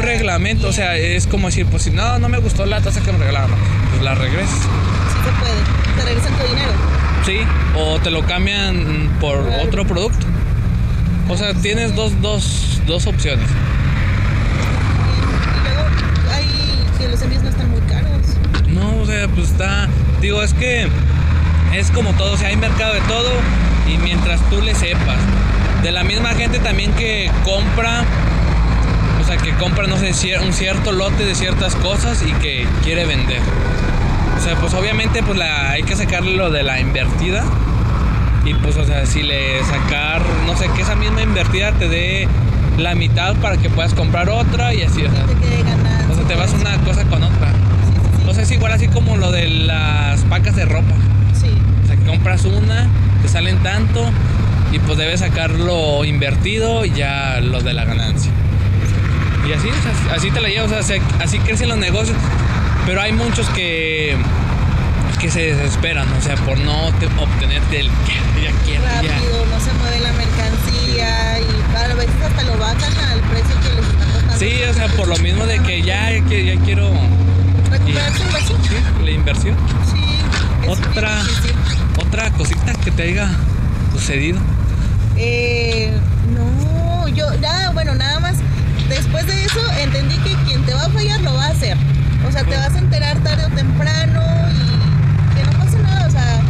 reglamento, 0.00 0.68
o 0.68 0.72
sea, 0.72 0.96
es 0.96 1.26
como 1.26 1.48
decir, 1.48 1.66
pues 1.66 1.82
si 1.84 1.90
no, 1.90 2.18
no 2.18 2.28
me 2.28 2.38
gustó 2.38 2.64
la 2.66 2.80
taza 2.80 3.00
que 3.00 3.10
me 3.10 3.18
regalaron, 3.18 3.56
pues 3.90 4.02
la 4.02 4.14
regresas. 4.14 4.54
Sí 4.54 5.18
se 5.24 5.30
puede. 5.40 5.96
Te 5.96 6.04
regresan 6.04 6.32
tu 6.34 6.46
dinero. 6.46 6.72
Sí, 7.24 7.38
o 7.76 7.98
te 8.00 8.10
lo 8.10 8.22
cambian 8.26 9.16
por 9.20 9.44
Claro. 9.46 9.62
otro 9.62 9.86
producto. 9.86 10.26
O 11.28 11.36
sea, 11.38 11.54
tienes 11.54 11.94
dos, 11.96 12.20
dos, 12.20 12.80
dos 12.86 13.06
opciones. 13.06 13.48
Y 15.56 15.64
luego 15.64 15.84
hay 16.32 16.46
que 16.98 17.03
los 17.20 17.42
no 17.42 17.48
están 17.48 17.70
muy 17.70 17.80
caros. 17.82 18.26
No, 18.68 19.02
o 19.02 19.06
sea, 19.06 19.28
pues 19.28 19.50
está. 19.50 19.88
Digo, 20.20 20.42
es 20.42 20.52
que 20.52 20.88
es 21.74 21.90
como 21.92 22.12
todo, 22.14 22.32
o 22.32 22.36
sea, 22.36 22.48
hay 22.48 22.56
mercado 22.56 22.92
de 22.94 23.00
todo 23.02 23.30
y 23.86 23.98
mientras 23.98 24.40
tú 24.50 24.60
le 24.60 24.74
sepas. 24.74 25.18
De 25.82 25.92
la 25.92 26.02
misma 26.02 26.30
gente 26.30 26.58
también 26.58 26.92
que 26.94 27.30
compra, 27.44 28.02
o 29.20 29.24
sea, 29.24 29.36
que 29.36 29.52
compra, 29.54 29.86
no 29.86 29.96
sé, 29.96 30.12
un 30.38 30.52
cierto 30.52 30.92
lote 30.92 31.24
de 31.24 31.34
ciertas 31.34 31.76
cosas 31.76 32.22
y 32.22 32.32
que 32.32 32.66
quiere 32.82 33.04
vender. 33.04 33.40
O 34.36 34.42
sea, 34.42 34.56
pues 34.56 34.74
obviamente 34.74 35.22
pues 35.22 35.38
la, 35.38 35.70
hay 35.70 35.82
que 35.84 35.94
sacarle 35.94 36.36
lo 36.36 36.50
de 36.50 36.62
la 36.62 36.80
invertida. 36.80 37.44
Y 38.44 38.54
pues, 38.54 38.76
o 38.76 38.84
sea, 38.84 39.06
si 39.06 39.22
le 39.22 39.62
sacar, 39.64 40.20
no 40.46 40.56
sé, 40.56 40.68
que 40.74 40.82
esa 40.82 40.96
misma 40.96 41.22
invertida 41.22 41.72
te 41.72 41.88
dé 41.88 42.28
la 42.76 42.94
mitad 42.94 43.36
para 43.36 43.56
que 43.56 43.70
puedas 43.70 43.94
comprar 43.94 44.28
otra 44.28 44.74
y 44.74 44.82
así, 44.82 45.04
o 45.04 45.10
sea. 45.10 45.24
Te 46.28 46.34
vas 46.36 46.52
una 46.52 46.76
cosa 46.84 47.04
con 47.04 47.22
otra. 47.22 47.48
Sí. 47.50 48.28
O 48.28 48.34
sea, 48.34 48.42
es 48.44 48.50
igual 48.50 48.72
así 48.72 48.88
como 48.88 49.16
lo 49.16 49.30
de 49.30 49.48
las 49.48 50.20
pacas 50.22 50.56
de 50.56 50.64
ropa. 50.64 50.94
Sí. 51.38 51.50
O 51.82 51.86
sea, 51.86 51.96
que 51.96 52.04
compras 52.04 52.44
una, 52.44 52.86
te 53.22 53.28
salen 53.28 53.62
tanto 53.62 54.10
y 54.72 54.78
pues 54.78 54.96
debes 54.98 55.20
sacarlo 55.20 56.04
invertido 56.04 56.84
y 56.84 56.90
ya 56.92 57.40
lo 57.40 57.60
de 57.60 57.74
la 57.74 57.84
ganancia. 57.84 58.32
Y 59.48 59.52
así, 59.52 59.68
o 59.68 59.72
sea, 60.06 60.16
así 60.16 60.30
te 60.30 60.40
la 60.40 60.48
llevas, 60.48 60.66
o 60.72 60.74
sea, 60.74 60.82
se- 60.82 61.02
así 61.22 61.38
crecen 61.40 61.68
los 61.68 61.76
negocios. 61.78 62.16
Pero 62.86 63.02
hay 63.02 63.12
muchos 63.12 63.46
que, 63.50 64.16
que 65.20 65.30
se 65.30 65.54
desesperan, 65.54 66.06
o 66.18 66.22
sea, 66.22 66.34
por 66.36 66.56
no 66.58 66.90
te- 66.98 67.06
obtener 67.06 67.62
del 67.70 67.86
ya, 67.86 68.42
ya 68.42 68.50
quiero, 68.64 68.82
ya. 68.84 69.12
Rápido, 69.12 69.44
no 69.50 69.60
se 69.60 69.72
mueve 69.74 70.00
la 70.00 70.12
mercancía 70.14 71.40
y 71.40 71.76
a 71.76 71.94
veces 71.94 72.14
hasta 72.26 72.42
lo 72.44 72.56
bajan 72.58 72.92
al 73.10 73.20
precio 73.20 73.54
que 73.62 73.68
les 73.80 73.86
está. 73.86 74.03
Sí, 74.44 74.60
o 74.68 74.74
sea, 74.74 74.88
por 74.88 75.08
lo 75.08 75.16
mismo 75.18 75.46
de 75.46 75.58
que 75.60 75.80
ya, 75.80 76.08
que- 76.28 76.44
ya 76.44 76.60
quiero 76.64 76.90
Recuperar 77.70 78.12
su 78.12 78.22
inversión. 78.24 78.58
sí, 78.62 78.74
la 79.04 79.10
inversión. 79.10 79.56
Sí. 79.90 80.68
Otra, 80.68 81.22
otra 81.98 82.30
cosita 82.32 82.74
que 82.84 82.90
te 82.90 83.02
haya 83.04 83.30
sucedido. 83.94 84.38
Eh, 85.16 85.96
no, 86.34 87.08
yo, 87.08 87.26
ya, 87.40 87.70
bueno, 87.70 87.94
nada 87.94 88.20
más. 88.20 88.36
Después 88.90 89.26
de 89.26 89.44
eso 89.46 89.60
entendí 89.80 90.16
que 90.18 90.34
quien 90.46 90.62
te 90.66 90.74
va 90.74 90.84
a 90.84 90.90
fallar 90.90 91.20
lo 91.22 91.32
va 91.32 91.46
a 91.46 91.48
hacer. 91.48 91.76
O 92.28 92.30
sea, 92.32 92.44
te 92.44 92.54
vas 92.56 92.74
a 92.74 92.78
enterar 92.78 93.16
tarde 93.20 93.46
o 93.46 93.48
temprano 93.54 94.20
y 94.52 95.36
que 95.36 95.44
no 95.46 95.52
pasa 95.64 95.78
nada. 95.78 96.06
O 96.06 96.10
sea, 96.10 96.40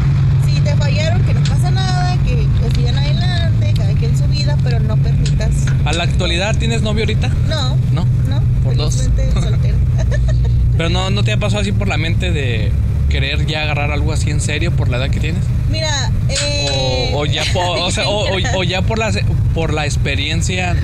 si 0.45 0.61
te 0.61 0.75
fallaron, 0.77 1.23
que 1.23 1.35
no 1.35 1.43
pasa 1.45 1.71
nada, 1.71 2.17
que 2.25 2.47
pues, 2.61 2.73
sigan 2.75 2.99
adelante, 2.99 3.73
cada 3.77 3.93
quien 3.95 4.19
su 4.19 4.25
vida, 4.45 4.57
pero 4.63 4.81
no 4.81 4.97
permitas. 4.97 5.67
¿A 5.85 5.93
la 5.93 6.05
actualidad 6.05 6.57
tienes 6.57 6.83
novio 6.83 7.03
ahorita? 7.03 7.29
No, 7.49 7.77
No. 7.93 8.07
no. 8.29 8.43
Por 8.63 8.77
dos. 8.77 9.09
Pero 10.77 10.89
no, 10.89 11.11
no 11.11 11.23
te 11.23 11.33
ha 11.33 11.37
pasado 11.37 11.61
así 11.63 11.71
por 11.71 11.87
la 11.87 11.97
mente 11.99 12.33
de 12.33 12.73
querer 13.09 13.47
ya 13.47 13.63
agarrar 13.63 13.93
algo 13.93 14.13
así 14.13 14.31
en 14.31 14.41
serio 14.41 14.73
por 14.73 14.89
la 14.89 14.97
edad 14.97 15.09
que 15.11 15.21
tienes? 15.21 15.45
Mira, 15.71 16.11
eh... 16.29 17.13
O, 17.15 17.21
o 17.21 17.27
ya, 17.27 17.45
por, 17.53 17.79
o, 17.79 17.91
sea, 17.93 18.09
o, 18.09 18.65
ya 18.65 18.83
por, 18.83 18.99
la, 18.99 19.13
por 19.55 19.73
la 19.73 19.85
experiencia 19.85 20.75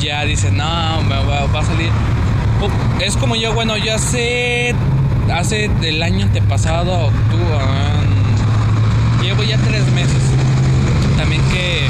ya 0.00 0.24
dices, 0.24 0.52
no, 0.52 1.02
me 1.02 1.16
va, 1.16 1.46
va 1.46 1.60
a 1.60 1.64
salir. 1.64 1.90
Es 3.00 3.16
como 3.16 3.34
yo, 3.34 3.52
bueno, 3.52 3.76
yo 3.76 3.94
hace, 3.94 4.74
hace 5.32 5.68
el 5.82 6.00
año 6.02 6.26
antepasado, 6.26 7.06
octubre, 7.06 7.64
llevo 9.22 9.42
ya 9.42 9.56
tres 9.58 9.90
meses. 9.92 10.22
También 11.16 11.42
que 11.52 11.88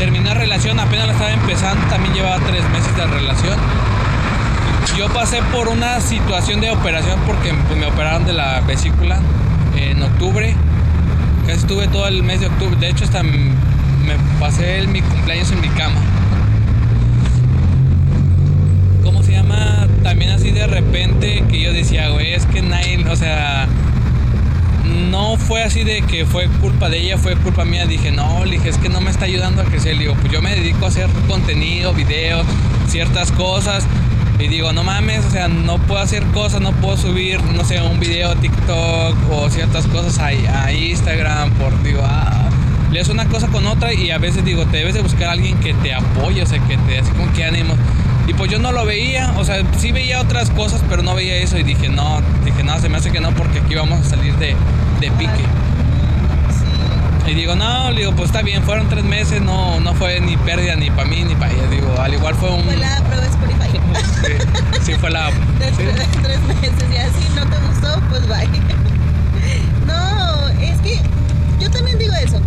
terminé 0.00 0.24
la 0.30 0.34
relación, 0.34 0.80
apenas 0.80 1.08
la 1.08 1.12
estaba 1.12 1.30
empezando, 1.30 1.86
también 1.88 2.14
llevaba 2.14 2.38
tres 2.46 2.66
meses 2.70 2.96
de 2.96 3.06
relación. 3.06 3.58
yo 4.96 5.06
pasé 5.10 5.42
por 5.52 5.68
una 5.68 6.00
situación 6.00 6.62
de 6.62 6.70
operación 6.70 7.20
porque 7.26 7.52
pues, 7.68 7.78
me 7.78 7.84
operaron 7.84 8.24
de 8.24 8.32
la 8.32 8.60
vesícula 8.62 9.20
en 9.76 10.02
octubre. 10.02 10.56
Casi 11.46 11.58
estuve 11.58 11.86
todo 11.88 12.08
el 12.08 12.22
mes 12.22 12.40
de 12.40 12.46
octubre. 12.46 12.76
De 12.76 12.88
hecho, 12.88 13.04
hasta 13.04 13.22
me 13.22 14.16
pasé 14.40 14.86
mi 14.86 15.02
cumpleaños 15.02 15.52
en 15.52 15.60
mi 15.60 15.68
cama. 15.68 16.00
¿Cómo 19.04 19.22
se 19.22 19.32
llama? 19.32 19.86
También 20.02 20.30
así 20.30 20.50
de 20.50 20.66
repente 20.66 21.44
que 21.50 21.60
yo 21.60 21.74
decía, 21.74 22.08
güey, 22.08 22.32
es 22.32 22.46
que 22.46 22.62
nadie, 22.62 23.04
o 23.06 23.16
sea, 23.16 23.68
no 24.90 25.36
fue 25.36 25.62
así 25.62 25.84
de 25.84 26.02
que 26.02 26.26
fue 26.26 26.48
culpa 26.60 26.88
de 26.88 26.98
ella, 26.98 27.18
fue 27.18 27.36
culpa 27.36 27.64
mía. 27.64 27.86
Dije, 27.86 28.10
no, 28.10 28.44
le 28.44 28.52
dije, 28.52 28.68
es 28.68 28.78
que 28.78 28.88
no 28.88 29.00
me 29.00 29.10
está 29.10 29.24
ayudando 29.24 29.62
a 29.62 29.64
crecer. 29.64 29.94
Le 29.94 30.02
digo, 30.02 30.14
pues 30.20 30.32
yo 30.32 30.42
me 30.42 30.54
dedico 30.54 30.84
a 30.84 30.88
hacer 30.88 31.08
contenido, 31.28 31.92
videos, 31.92 32.46
ciertas 32.88 33.32
cosas. 33.32 33.86
Y 34.38 34.48
digo, 34.48 34.72
no 34.72 34.82
mames, 34.82 35.24
o 35.24 35.30
sea, 35.30 35.48
no 35.48 35.78
puedo 35.78 36.00
hacer 36.00 36.24
cosas, 36.28 36.60
no 36.60 36.72
puedo 36.72 36.96
subir, 36.96 37.42
no 37.42 37.62
sé, 37.64 37.80
un 37.82 38.00
video 38.00 38.34
TikTok 38.36 39.16
o 39.30 39.50
ciertas 39.50 39.86
cosas 39.86 40.18
a, 40.18 40.28
a 40.64 40.72
Instagram. 40.72 41.50
Por, 41.52 41.82
digo, 41.82 42.00
ah, 42.02 42.48
le 42.90 43.00
hace 43.00 43.12
una 43.12 43.26
cosa 43.26 43.48
con 43.48 43.66
otra 43.66 43.92
y 43.92 44.10
a 44.10 44.18
veces 44.18 44.44
digo, 44.44 44.64
te 44.66 44.78
debes 44.78 44.94
de 44.94 45.02
buscar 45.02 45.28
a 45.28 45.32
alguien 45.32 45.58
que 45.60 45.74
te 45.74 45.92
apoye, 45.92 46.42
o 46.42 46.46
sea, 46.46 46.58
que 46.66 46.76
te 46.78 46.98
así 46.98 47.10
con 47.12 47.32
que 47.32 47.44
ánimo. 47.44 47.74
Y 48.26 48.34
pues 48.34 48.50
yo 48.50 48.58
no 48.58 48.72
lo 48.72 48.84
veía, 48.84 49.32
o 49.36 49.44
sea, 49.44 49.62
sí 49.78 49.92
veía 49.92 50.20
otras 50.20 50.50
cosas, 50.50 50.82
pero 50.88 51.02
no 51.02 51.14
veía 51.14 51.36
eso 51.36 51.58
y 51.58 51.62
dije, 51.62 51.88
no, 51.88 52.20
dije, 52.44 52.62
no, 52.62 52.78
se 52.78 52.88
me 52.88 52.96
hace 52.98 53.10
que 53.10 53.20
no, 53.20 53.32
porque 53.32 53.58
aquí 53.58 53.74
vamos 53.74 54.06
a 54.06 54.10
salir 54.10 54.36
de, 54.36 54.54
de 55.00 55.10
pique. 55.12 55.44
Y 57.26 57.34
digo, 57.34 57.54
no, 57.54 57.92
digo, 57.92 58.12
pues 58.12 58.30
está 58.30 58.42
bien, 58.42 58.62
fueron 58.62 58.88
tres 58.88 59.04
meses, 59.04 59.40
no, 59.40 59.78
no 59.80 59.94
fue 59.94 60.20
ni 60.20 60.36
pérdida 60.36 60.74
ni 60.76 60.90
para 60.90 61.08
mí 61.08 61.22
ni 61.22 61.34
para 61.34 61.52
ella. 61.52 61.66
Digo, 61.70 61.94
al 62.00 62.12
igual 62.12 62.34
fue 62.34 62.50
un. 62.50 62.64
Fue 62.64 62.76
la 62.76 62.96
prueba 63.02 63.24
Spotify. 63.24 63.78
sí, 64.26 64.82
sí, 64.82 64.92
fue 64.94 65.10
la. 65.10 65.26
De 65.26 65.68
sí. 65.70 65.76
tres, 65.76 66.08
tres 66.22 66.40
meses 66.40 66.84
y 66.92 66.96
así 66.96 67.28
no 67.34 67.46
te 67.46 67.56
gustó, 67.66 68.00
pues 68.10 68.26
bye. 68.28 68.48
No, 69.86 70.48
es 70.60 70.80
que 70.80 71.00
yo 71.60 71.70
también 71.70 71.98
digo 71.98 72.14
eso. 72.14 72.40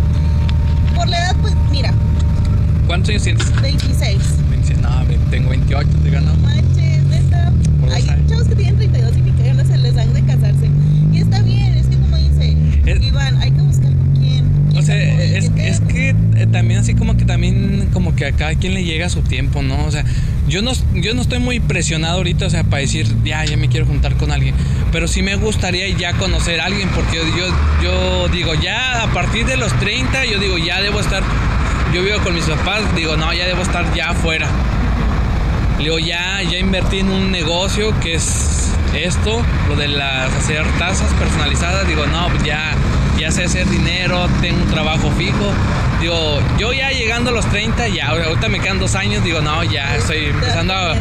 Por 0.94 1.08
la 1.08 1.18
edad, 1.18 1.36
pues 1.40 1.54
mira, 1.70 1.92
¿Cuántos 2.86 3.08
años 3.10 3.22
tienes? 3.22 3.62
26. 3.62 4.18
Me 4.50 4.56
dice, 4.58 4.74
no, 4.74 4.90
ve, 5.06 5.18
tengo 5.30 5.50
28, 5.50 5.88
digo, 6.04 6.20
no. 6.20 6.34
Manches, 6.36 7.02
neta. 7.04 7.52
Hay 7.92 8.04
chavos 8.28 8.48
que 8.48 8.54
tienen 8.54 8.76
32 8.76 9.16
y 9.16 9.30
que 9.30 9.46
ganas 9.48 9.66
se 9.66 9.78
les 9.78 9.94
dan 9.94 10.12
de 10.12 10.22
casarse. 10.22 10.70
Eh, 16.44 16.46
también 16.50 16.80
así 16.80 16.94
como 16.94 17.16
que 17.16 17.24
también 17.24 17.88
como 17.92 18.14
que 18.14 18.26
a 18.26 18.32
cada 18.32 18.54
quien 18.54 18.74
le 18.74 18.84
llega 18.84 19.08
su 19.08 19.22
tiempo, 19.22 19.62
¿no? 19.62 19.84
O 19.84 19.90
sea, 19.90 20.04
yo 20.48 20.62
no, 20.62 20.72
yo 20.94 21.14
no 21.14 21.22
estoy 21.22 21.38
muy 21.38 21.60
presionado 21.60 22.18
ahorita, 22.18 22.46
o 22.46 22.50
sea, 22.50 22.64
para 22.64 22.80
decir, 22.80 23.06
ya, 23.24 23.44
ya 23.44 23.56
me 23.56 23.68
quiero 23.68 23.86
juntar 23.86 24.16
con 24.16 24.30
alguien. 24.30 24.54
Pero 24.92 25.08
sí 25.08 25.22
me 25.22 25.36
gustaría 25.36 25.88
ya 25.96 26.12
conocer 26.14 26.60
a 26.60 26.66
alguien, 26.66 26.88
porque 26.94 27.16
yo, 27.16 27.22
yo, 27.36 27.82
yo 27.82 28.28
digo, 28.28 28.54
ya 28.54 29.02
a 29.02 29.12
partir 29.12 29.46
de 29.46 29.56
los 29.56 29.72
30, 29.80 30.26
yo 30.26 30.38
digo, 30.38 30.58
ya 30.58 30.80
debo 30.80 31.00
estar, 31.00 31.22
yo 31.94 32.02
vivo 32.02 32.18
con 32.22 32.34
mis 32.34 32.44
papás, 32.44 32.82
digo, 32.94 33.16
no, 33.16 33.32
ya 33.32 33.46
debo 33.46 33.62
estar 33.62 33.92
ya 33.94 34.10
afuera. 34.10 34.48
Digo, 35.78 35.98
ya, 35.98 36.42
ya 36.42 36.58
invertí 36.58 37.00
en 37.00 37.10
un 37.10 37.32
negocio 37.32 37.98
que 38.00 38.14
es 38.14 38.70
esto, 38.94 39.42
lo 39.68 39.76
de 39.76 39.88
las 39.88 40.32
hacer 40.32 40.64
tazas 40.78 41.12
personalizadas. 41.14 41.86
Digo, 41.88 42.06
no, 42.06 42.28
pues 42.28 42.44
ya, 42.44 42.74
ya 43.18 43.30
sé 43.30 43.44
hacer 43.44 43.68
dinero, 43.68 44.28
tengo 44.40 44.62
un 44.62 44.70
trabajo 44.70 45.10
fijo. 45.18 45.52
Digo, 46.04 46.38
yo 46.58 46.70
ya 46.74 46.90
llegando 46.90 47.30
a 47.30 47.32
los 47.32 47.46
30, 47.46 47.88
ya, 47.88 48.08
ahorita 48.10 48.50
me 48.50 48.60
quedan 48.60 48.78
dos 48.78 48.94
años, 48.94 49.24
digo, 49.24 49.40
no, 49.40 49.64
ya 49.64 49.96
estoy 49.96 50.26
empezando 50.26 50.74
a 50.74 50.94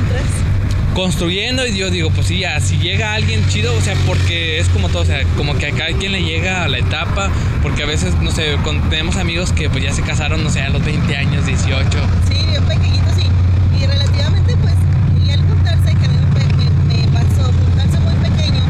construyendo 0.94 1.68
y 1.68 1.76
yo 1.76 1.90
digo, 1.90 2.10
pues 2.10 2.28
sí, 2.28 2.40
ya, 2.40 2.58
si 2.62 2.78
llega 2.78 3.14
alguien 3.14 3.46
chido, 3.50 3.76
o 3.76 3.82
sea, 3.82 3.96
porque 4.08 4.60
es 4.62 4.70
como 4.70 4.88
todo, 4.88 5.02
o 5.02 5.06
sea, 5.06 5.22
como 5.36 5.58
que 5.58 5.66
a 5.68 5.72
cada 5.72 5.92
quien 6.00 6.14
le 6.14 6.24
llega 6.24 6.64
a 6.64 6.70
la 6.70 6.78
etapa, 6.78 7.30
porque 7.62 7.84
a 7.84 7.86
veces, 7.86 8.16
no 8.22 8.32
sé, 8.32 8.56
con- 8.64 8.80
tenemos 8.90 9.18
amigos 9.18 9.52
que 9.52 9.70
pues 9.70 9.84
ya 9.84 9.92
se 9.92 10.04
casaron, 10.04 10.42
no 10.42 10.50
sé, 10.50 10.62
a 10.62 10.70
los 10.70 10.82
20 10.86 11.18
años, 11.18 11.46
18. 11.46 11.86
Sí, 12.30 12.38
bien 12.50 12.64
pequeñito, 12.64 13.04
sí. 13.14 13.28
Y 13.82 13.86
relativamente, 13.86 14.56
pues, 14.56 14.76
y 15.28 15.32
al 15.32 15.42
juntarse, 15.42 15.84
que 15.96 16.06
a 16.06 16.08
mí 16.08 16.16
me, 16.16 16.40
pe- 16.40 16.54
me- 16.56 17.08
me 17.08 17.08
pasó, 17.12 17.52
juntarse 17.52 18.00
muy 18.00 18.16
pequeño, 18.30 18.62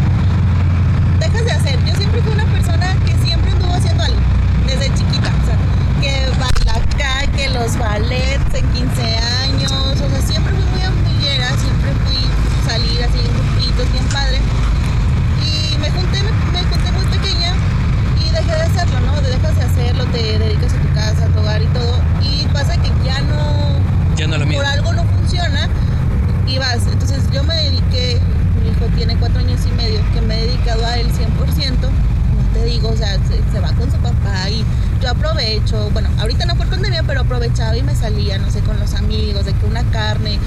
dejas 1.20 1.46
de 1.46 1.52
hacer. 1.52 1.80
Yo 1.86 1.94
siempre 1.96 2.22
fui 2.24 2.34
una 2.34 2.46
persona 2.48 2.96
que 3.06 3.24
siempre 3.24 3.52
anduvo 3.52 3.74
haciendo 3.76 4.04
algo, 4.04 4.20
desde 4.66 4.86
chiquita. 4.96 5.30
O 5.44 5.46
sea, 5.46 5.58
que 6.02 6.26
baila 6.40 6.82
acá, 6.84 7.32
que 7.36 7.50
los 7.50 7.78
ballets 7.78 8.54
en 8.56 8.66
15 8.74 9.02
años, 9.44 9.72
o 9.72 10.10
sea, 10.10 10.22
siempre 10.22 10.54
fui 10.54 10.64
muy 10.72 10.82
amiguera, 10.82 11.48
siempre 11.58 11.92
fui 12.06 12.18
salir 12.68 13.04
así 13.04 13.20
en 13.20 13.32
grupitos, 13.32 13.92
bien 13.94 14.04
padre. 14.12 14.40
Y 15.48 15.78
me 15.78 15.90
junté, 15.92 16.24
me, 16.24 16.32
me 16.52 16.64
junté 16.68 16.92
muy 16.92 17.06
pequeña 17.06 17.54
y 18.20 18.30
dejé 18.32 18.52
de 18.52 18.62
hacerlo, 18.64 19.00
¿no? 19.02 19.22
Dejas 19.22 19.56
de 19.56 19.62
hacerlo, 19.64 20.06
te 20.08 20.40
dedicas 20.40 20.74
a 20.74 20.78
tu 20.82 20.94
casa, 20.94 21.26
a 21.26 21.28
tu 21.30 21.40
hogar 21.40 21.62
y 21.62 21.68
todo. 21.68 22.02
Y 22.22 22.46
pasa 22.52 22.76
que 22.82 22.90
ya 23.06 23.22
no, 23.22 23.80
Ya 24.18 24.28
no 24.28 24.34
es 24.36 24.40
lo 24.42 24.46
mismo. 24.46 24.62
por 24.62 24.70
algo 24.72 24.92
no 24.94 25.04
funciona 25.06 25.70
y 26.48 26.58
vas. 26.58 26.86
Entonces 26.92 27.24
yo 27.32 27.44
me 27.46 27.56
dediqué, 27.56 28.20
mi 28.62 28.72
hijo 28.72 28.86
tiene 28.98 29.16
cuatro 29.16 29.40
años 29.40 29.62
y 29.66 29.72
medio, 29.76 30.02
que 30.14 30.20
me 30.22 30.38
he 30.42 30.48
dedicado 30.48 30.86
a 30.86 30.98
él 30.98 31.08
100%. 31.14 31.90
No 31.90 32.60
te 32.60 32.66
digo, 32.66 32.90
o 32.90 32.98
sea, 32.98 33.16
se, 33.28 33.42
se 33.52 33.60
va 33.62 33.72
con 33.74 33.90
su 33.92 33.98
papá 33.98 34.50
y 34.50 34.64
yo 35.02 35.10
aprovecho, 35.10 35.90
bueno, 35.92 36.10
ahorita 36.20 36.46
no 36.46 36.56
por 36.56 36.68
pandemia, 36.68 37.04
pero 37.04 37.22
aprovechaba 37.22 37.76
y 37.76 37.84
me 37.84 37.94
salía, 37.96 38.38
no 38.38 38.50
sé, 38.52 38.62
con 38.62 38.80
los 38.80 38.94
amigos, 38.94 39.46
de 39.46 39.54
que 39.54 39.66
una 39.66 39.84
carne. 39.92 40.40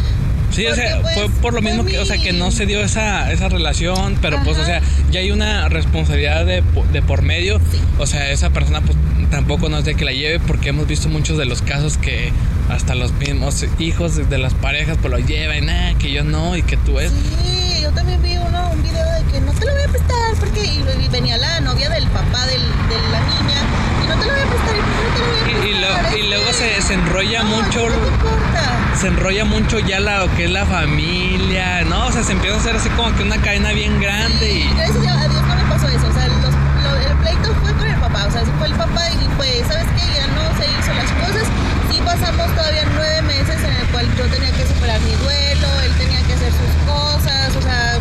Sí, 0.53 0.65
o 0.67 0.75
sea, 0.75 0.97
Porque, 1.01 1.03
pues, 1.03 1.15
fue 1.33 1.41
por 1.43 1.53
lo 1.55 1.61
fue 1.61 1.71
mismo 1.73 1.85
que, 1.85 1.99
o 1.99 2.07
sea, 2.07 2.17
que 2.19 2.33
no 2.33 2.46
mi- 2.46 2.46
se 2.57 2.67
dio 2.67 2.81
esa, 2.81 3.31
esa 3.33 3.49
relación, 3.49 4.17
pero 4.21 4.39
pues, 4.45 4.57
o 4.59 4.63
Ajá. 4.63 4.67
sea, 4.81 4.83
ya 5.11 5.21
hay 5.21 5.31
una 5.31 5.69
responsabilidad 5.69 6.45
de, 6.47 6.63
de 6.93 7.03
por 7.03 7.23
medio. 7.23 7.59
Sí. 7.71 7.79
O 7.99 8.07
sea, 8.07 8.31
esa 8.31 8.51
persona 8.51 8.81
pues 8.81 8.97
tampoco 9.31 9.69
no 9.69 9.79
es 9.79 9.85
de 9.85 9.95
que 9.95 10.05
la 10.05 10.13
lleve 10.13 10.41
porque 10.41 10.71
hemos 10.71 10.87
visto 10.87 11.09
muchos 11.09 11.37
de 11.39 11.45
los 11.45 11.63
casos 11.63 11.97
que 11.99 12.33
hasta 12.71 12.95
los 12.95 13.13
mismos 13.15 13.65
hijos 13.79 14.29
de- 14.29 14.39
las 14.39 14.55
parejas 14.55 14.99
pues 15.01 15.11
lo 15.13 15.19
llevan, 15.19 15.69
ah, 15.71 15.95
que 15.99 16.11
yo 16.13 16.25
no 16.25 16.57
y 16.57 16.63
que 16.63 16.77
tú 16.77 16.99
es. 16.99 17.11
Sí, 17.13 17.81
yo 17.83 17.91
también 17.93 18.21
vi 18.23 18.37
uno, 18.37 18.71
un 18.73 18.83
video 18.83 19.05
de 19.05 19.33
que 19.33 19.41
no 19.41 19.53
te 19.53 19.67
lo 19.67 19.73
voy 19.73 19.83
a 19.83 19.89
prestar 19.89 20.35
porque 20.41 20.65
y, 20.65 20.85
y 21.05 21.09
venía 21.09 21.37
la 21.39 21.61
novia 21.61 21.89
del 21.91 22.07
papá 22.09 22.47
del, 22.47 22.61
de 22.63 22.97
la 23.13 23.21
niña 23.21 23.61
y 24.05 24.09
no 24.09 24.15
te 24.19 24.27
lo 24.27 24.33
voy 24.33 24.43
a 24.43 24.47
prestar 24.47 24.75
y 24.77 24.81
no 24.81 25.15
te 25.15 25.21
lo 25.21 25.27
voy 25.27 25.37
a 25.37 25.41
Y, 25.41 25.55
prestar. 25.55 26.17
y 26.17 26.19
lo- 26.21 26.25
y 26.27 26.29
luego 26.29 26.53
se, 26.53 26.83
se 26.83 26.95
enrolla 26.95 27.43
no, 27.43 27.49
mucho, 27.57 27.85
¿qué 27.87 27.91
te 27.91 28.09
importa? 28.09 28.86
Se 28.97 29.09
enrolla 29.09 29.45
mucho 29.45 29.79
ya 29.79 30.01
la, 30.01 30.21
lo 30.21 30.35
que 30.35 30.45
es 30.45 30.51
la 30.51 30.65
familia, 30.65 31.85
¿no? 31.85 32.07
O 32.07 32.13
sea, 32.13 32.23
se 32.23 32.33
empieza 32.33 32.57
a 32.57 32.61
hacer 32.61 32.77
así 32.77 32.89
como 32.91 33.15
que 33.17 33.23
una 33.25 33.37
cadena 33.39 33.73
bien 33.73 34.01
grande 34.01 34.51
y... 34.51 34.63
Sí, 34.63 34.71
gracias 34.75 34.97
a 35.17 35.29
Dios 35.29 35.43
no 35.47 35.55
me 35.57 35.63
pasó 35.65 35.89
eso. 35.89 36.07
O 36.09 36.13
sea, 36.13 36.27
los- 36.29 36.83
lo- 36.85 37.11
el 37.11 37.17
pleito 37.19 37.55
fue 37.63 37.73
con 37.75 37.87
el 37.89 37.97
papá. 38.01 38.27
O 38.27 38.31
sea, 38.31 38.43
fue 38.59 38.69
el 38.69 38.75
papá 38.75 39.03
y 39.11 39.29
pues, 39.37 39.63
¿sabes 39.69 39.87
qué? 39.97 40.07
Ya 40.17 40.27
no 40.29 40.49
se 40.57 40.65
hizo 40.67 40.93
las 40.95 41.11
cosas. 41.27 41.47
Sí 41.91 42.01
pasamos 42.05 42.55
todavía 42.57 42.85
nueve 42.95 43.23
meses 43.23 43.63
en 43.63 43.77
el 43.77 43.87
cual 43.89 44.07
yo 44.17 44.25
tenía 44.27 44.51
que 44.53 44.67
superar 44.67 45.01
mi 45.01 45.13
duelo, 45.15 45.69
él 45.85 45.93
tenía 45.99 46.23
que 46.27 46.33
hacer 46.33 46.53
sus 46.53 46.93
cosas. 46.93 47.55
O 47.57 47.63
sea, 47.63 47.99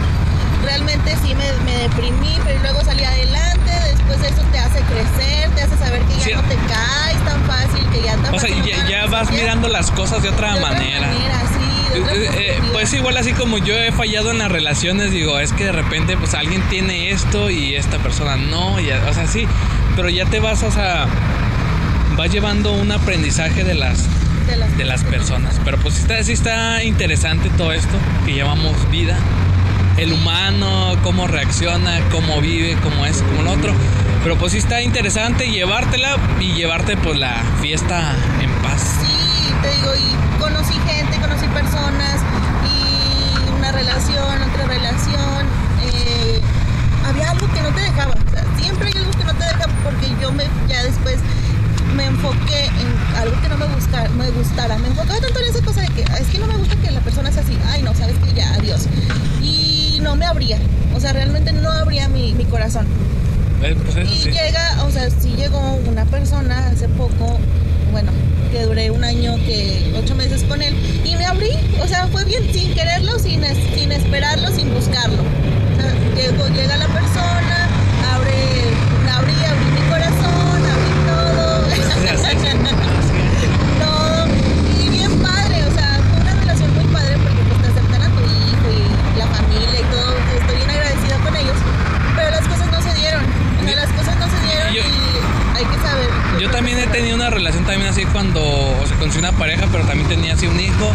realmente 0.63 1.15
sí 1.21 1.35
me, 1.35 1.51
me 1.65 1.77
deprimí, 1.83 2.39
pero 2.45 2.59
luego 2.61 2.83
salí 2.83 3.03
adelante. 3.03 3.54
De 4.07 4.27
eso 4.27 4.41
te 4.51 4.57
hace 4.59 4.79
crecer, 4.81 5.49
te 5.55 5.61
hace 5.63 5.77
saber 5.77 6.01
que 6.03 6.13
ya 6.15 6.23
Sí. 6.23 6.31
no 6.33 6.41
te 6.43 6.55
caes 6.55 7.25
tan 7.25 7.41
fácil, 7.45 7.85
que 7.91 8.01
ya 8.03 8.15
tan 8.17 8.33
O 8.33 8.39
sea, 8.39 8.49
fácil 8.55 8.63
ya, 8.89 9.05
vas 9.07 9.31
mirando 9.31 9.67
las 9.67 9.91
cosas 9.91 10.21
de 10.23 10.29
otra 10.29 10.53
de 10.53 10.59
otra 10.59 10.71
manera. 10.71 11.07
sí, 11.11 11.93
de 11.93 12.01
otra 12.01 12.13
Eh, 12.13 12.17
eh, 12.17 12.27
perspectiva. 12.27 12.73
pues 12.73 12.93
igual 12.93 13.17
así 13.17 13.33
como 13.33 13.57
yo 13.57 13.75
he 13.75 13.91
fallado 13.91 14.31
en 14.31 14.37
las 14.39 14.51
relaciones, 14.51 15.11
digo, 15.11 15.39
es 15.39 15.51
que 15.53 15.65
de 15.65 15.71
repente 15.71 16.17
pues 16.17 16.33
alguien 16.33 16.61
tiene 16.69 17.11
esto 17.11 17.49
y 17.49 17.75
esta 17.75 17.97
persona 17.99 18.35
no, 18.37 18.79
y, 18.79 18.89
o 18.91 19.13
sea, 19.13 19.27
sí, 19.27 19.47
pero 19.95 20.09
ya 20.09 20.25
te 20.25 20.39
vas, 20.39 20.63
o 20.63 20.71
sea, 20.71 21.07
vas 22.17 22.31
llevando 22.31 22.71
un 22.73 22.91
aprendizaje 22.91 23.63
de 23.63 23.73
las, 23.75 24.03
de 24.47 24.55
las, 24.57 24.77
de 24.77 24.85
las 24.85 25.03
personas. 25.03 25.59
Pero 25.65 25.77
pues 25.79 25.95
sí 25.95 26.01
está, 26.01 26.23
sí 26.23 26.31
está 26.33 26.83
interesante 26.83 27.49
todo 27.57 27.71
esto 27.73 27.97
que 28.25 28.35
llamamos 28.35 28.73
vida. 28.91 29.17
El 29.97 30.11
humano, 30.11 30.93
cómo 31.03 31.25
reacciona, 31.27 31.99
cómo 32.11 32.41
vive, 32.41 32.77
cómo 32.83 33.05
es, 33.05 33.21
como 33.21 33.43
lo 33.43 33.51
otro. 33.53 33.73
Pero 34.23 34.37
pues 34.37 34.51
sí 34.51 34.57
está 34.57 34.81
interesante 34.81 35.49
llevártela 35.49 36.17
y 36.39 36.53
llevarte 36.53 36.97
pues 36.97 37.17
la 37.17 37.33
fiesta 37.61 38.13
en 38.41 38.49
paz. 38.61 38.81
Sí, 39.01 39.53
te 39.61 39.69
digo, 39.75 39.91
y 39.95 40.39
conocí 40.41 40.73
gente, 40.85 41.17
conocí 41.19 41.47
personas 41.47 42.21
y 42.67 43.57
una 43.57 43.71
relación, 43.71 44.41
otra 44.41 44.65
relación. 44.67 45.45
eh, 45.83 46.41
había 47.07 47.31
algo 47.31 47.47
que 47.53 47.61
no 47.61 47.69
te 47.69 47.81
dejaba, 47.81 48.15
siempre 48.59 48.87
hay 48.87 48.97
algo 48.97 49.11
que 49.11 49.23
no 49.23 49.33
te 49.33 49.45
deja 49.45 49.67
porque 49.83 50.07
yo 50.21 50.31
me 50.31 50.45
ya 50.67 50.83
después 50.83 51.19
me 51.95 52.05
enfoqué 52.05 52.65
en 52.65 53.15
algo 53.17 53.39
que 53.41 53.47
no 53.47 53.57
me, 53.57 53.67
busca, 53.67 54.09
me 54.17 54.29
gustara. 54.31 54.77
Me 54.77 54.87
enfocaba 54.87 55.19
tanto 55.21 55.39
en 55.39 55.45
esa 55.45 55.61
cosa 55.63 55.81
de 55.81 55.87
que 55.89 56.01
es 56.01 56.27
que 56.27 56.39
no 56.39 56.47
me 56.47 56.57
gusta 56.57 56.75
que 56.75 56.91
la 56.91 56.99
persona 56.99 57.31
sea 57.31 57.43
así. 57.43 57.57
Ay, 57.69 57.83
no, 57.83 57.93
sabes 57.93 58.15
que 58.17 58.33
ya, 58.33 58.53
adiós. 58.55 58.87
No 59.99 60.15
me 60.15 60.25
abría, 60.25 60.57
o 60.95 60.99
sea, 60.99 61.13
realmente 61.13 61.51
no 61.53 61.71
abría 61.71 62.07
mi, 62.07 62.33
mi 62.33 62.45
corazón. 62.45 62.85
Eh, 63.63 63.75
Pues 63.93 64.07
Y 64.09 64.15
sí. 64.23 64.31
llega, 64.31 64.83
o 64.85 64.91
sea, 64.91 65.09
sí 65.09 65.33
llegó 65.35 65.59
una 65.87 66.05
persona 66.05 66.67
hace 66.67 66.87
poco, 66.89 67.37
bueno, 67.91 68.11
que 68.51 68.63
duré 68.63 68.91
un 68.91 69.03
año, 69.03 69.35
que 69.45 69.93
ocho 69.97 70.15
meses 70.15 70.43
con 70.43 70.61
él, 70.61 70.75
y 71.03 71.15
me 71.15 71.25
abrí, 71.25 71.51
o 71.81 71.87
sea, 71.87 72.07
fue 72.07 72.23
bien, 72.25 72.43
sin 72.53 72.73
quererlo, 72.73 73.17
sin, 73.19 73.41
sin 73.75 73.91
esperarlo, 73.91 74.49
sin 74.51 74.73
buscarlo. 74.73 75.21
O 75.21 75.81
sea, 75.81 75.93
llegó, 76.15 76.47
llega 76.49 76.77
la 76.77 76.87
persona, 76.87 77.67
abre, 78.13 78.33
abrí, 79.13 79.33
abrí 79.33 79.65
mi 79.81 79.89
corazón, 79.89 80.61
abrí 80.73 80.91
todo. 81.07 81.65
todo. 83.79 84.27
Y 84.83 84.89
bien 84.89 85.11
padre, 85.19 85.63
o 85.65 85.73
sea, 85.73 85.99
fue 86.11 86.21
una 86.21 86.33
relación 86.39 86.73
muy 86.75 86.85
padre 86.93 87.15
porque 87.17 87.43
pues 87.49 87.61
te 87.61 87.67
aceptan 87.67 88.01
a 88.03 88.09
tu 88.09 88.21
hijo 88.23 88.67
y 88.71 89.17
la 89.19 89.27
familia 89.27 89.79
y 89.79 89.83
todo. 89.91 90.13
Estoy 90.39 90.55
bien 90.57 90.69
agradecida 90.69 91.17
con 91.23 91.35
ellos. 91.35 91.57
Pero 92.15 92.29
las 92.31 92.47
cosas 92.47 92.67
no 92.71 92.81
se 92.81 92.93
dieron. 92.99 93.23
O 93.23 93.63
sea, 93.67 93.75
las 93.75 93.91
cosas 93.93 94.15
no 94.17 94.25
se 94.29 94.39
dieron 94.45 94.73
Yo- 94.73 94.81
y 94.81 95.57
hay 95.57 95.65
que 95.65 95.77
saber. 95.87 96.09
Yo 96.39 96.49
también 96.51 96.79
he 96.79 96.87
tenido 96.87 97.15
una 97.15 97.29
relación 97.29 97.63
también 97.65 97.87
así 97.89 98.05
cuando, 98.05 98.41
o 98.41 98.85
sea, 98.87 98.97
conocí 98.97 99.14
una 99.29 99.37
pareja, 99.37 99.65
pero 99.71 99.83
también 99.85 100.07
tenía 100.07 100.33
así 100.33 100.45
un 100.47 100.59
hijo. 100.59 100.91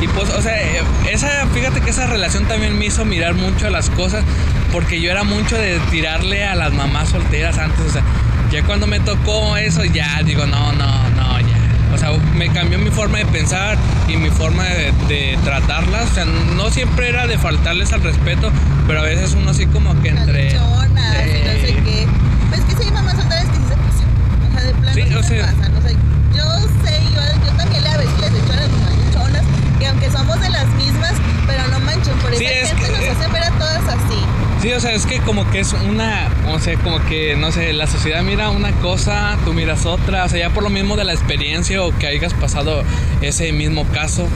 Y 0.00 0.08
pues, 0.08 0.30
o 0.30 0.40
sea, 0.42 0.60
eh, 0.60 0.82
esa, 1.10 1.46
fíjate 1.52 1.80
que 1.80 1.90
esa 1.90 2.06
relación 2.06 2.44
también 2.46 2.78
me 2.78 2.86
hizo 2.86 3.04
mirar 3.04 3.34
mucho 3.34 3.66
a 3.66 3.70
las 3.70 3.90
cosas, 3.90 4.24
porque 4.72 5.00
yo 5.00 5.10
era 5.10 5.22
mucho 5.24 5.56
de 5.56 5.78
tirarle 5.90 6.44
a 6.44 6.54
las 6.54 6.72
mamás 6.72 7.08
solteras 7.10 7.58
antes, 7.58 7.80
o 7.86 7.90
sea, 7.90 8.02
ya 8.50 8.62
cuando 8.64 8.86
me 8.86 9.00
tocó 9.00 9.56
eso, 9.56 9.84
ya 9.84 10.20
digo, 10.24 10.46
no, 10.46 10.72
no, 10.72 11.08
no, 11.10 11.40
ya. 11.40 11.46
O 11.94 11.98
sea, 11.98 12.10
me 12.36 12.48
cambió 12.50 12.78
mi 12.78 12.90
forma 12.90 13.18
de 13.18 13.26
pensar 13.26 13.76
y 14.08 14.16
mi 14.16 14.30
forma 14.30 14.64
de, 14.64 14.92
de 15.08 15.38
tratarlas. 15.44 16.10
O 16.10 16.14
sea, 16.14 16.24
no 16.24 16.70
siempre 16.70 17.08
era 17.10 17.26
de 17.26 17.36
faltarles 17.38 17.92
al 17.92 18.02
respeto, 18.02 18.50
pero 18.86 19.00
a 19.00 19.04
veces 19.04 19.34
uno 19.34 19.50
así 19.50 19.66
como 19.66 20.00
que 20.02 20.08
entre... 20.08 20.54
No 20.54 20.80
sé 20.80 21.74
qué. 21.84 22.06
Pues 22.48 22.60
que 22.62 22.82
sí 22.84 22.90
mamás 22.90 23.14
solteras 23.16 23.44
que 23.46 23.56
sí 23.56 23.62
se 23.68 23.76
pasan. 23.76 24.08
O 24.48 24.52
sea, 24.52 24.62
de 24.66 24.74
plano 24.74 24.94
Sí, 24.94 25.02
sí 25.08 25.14
o 25.14 25.22
se 25.22 25.28
sea- 25.28 25.46
pasan. 25.46 25.76
O 25.76 25.80
sea, 25.82 25.90
yo 25.92 26.68
sé, 26.84 27.00
yo, 27.14 27.20
yo 27.46 27.56
también 27.56 27.82
le 27.82 27.88
a 27.90 27.96
veces 27.98 28.20
les 28.20 28.32
echo 28.42 28.52
a 28.52 28.56
las 28.56 28.70
machuchonas, 28.70 29.42
que 29.78 29.86
aunque 29.86 30.10
somos 30.10 30.40
de 30.40 30.48
las 30.50 30.66
mismas, 30.74 31.12
pero 31.46 31.68
no 31.68 31.78
manchen, 31.80 32.14
por 32.18 32.31
Sí, 32.48 32.52
esa 32.54 32.62
es 32.62 32.68
gente 32.80 32.86
que- 32.86 33.06
nos 33.08 33.16
hacen 33.16 33.32
ver 33.32 33.42
a 33.44 33.50
todas 33.58 33.82
así. 33.88 34.18
Sí, 34.62 34.72
o 34.72 34.80
sea, 34.80 34.92
es 34.92 35.06
que 35.06 35.18
como 35.20 35.48
que 35.50 35.60
es 35.60 35.72
una, 35.72 36.28
o 36.52 36.58
sea, 36.60 36.76
como 36.78 37.04
que, 37.06 37.34
no 37.36 37.50
sé, 37.50 37.72
la 37.72 37.86
sociedad 37.88 38.22
mira 38.22 38.50
una 38.50 38.70
cosa, 38.72 39.36
tú 39.44 39.52
miras 39.52 39.86
otra, 39.86 40.24
o 40.24 40.28
sea, 40.28 40.38
ya 40.38 40.50
por 40.50 40.62
lo 40.62 40.70
mismo 40.70 40.96
de 40.96 41.04
la 41.04 41.12
experiencia 41.12 41.82
o 41.82 41.96
que 41.98 42.06
hayas 42.06 42.32
pasado 42.34 42.84
ese 43.22 43.52
mismo 43.52 43.84
caso, 43.88 44.28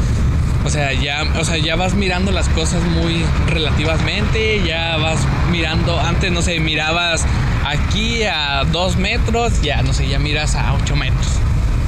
o 0.65 0.71
sea, 0.71 0.93
ya, 0.93 1.23
o 1.39 1.45
sea, 1.45 1.59
ya 1.59 1.77
vas 1.77 1.95
mirando 1.95 2.33
las 2.33 2.49
cosas 2.49 2.83
muy 2.83 3.25
relativamente, 3.47 4.63
ya 4.67 4.97
vas 4.97 5.19
mirando, 5.53 6.01
antes, 6.01 6.33
no 6.33 6.43
sé, 6.43 6.59
mirabas 6.61 7.25
aquí 7.65 8.25
a 8.25 8.65
dos 8.73 8.97
metros, 8.97 9.61
ya, 9.63 9.83
no 9.83 9.93
sé, 9.93 10.09
ya 10.09 10.19
miras 10.19 10.55
a 10.57 10.75
ocho 10.75 10.97
metros. 10.97 11.27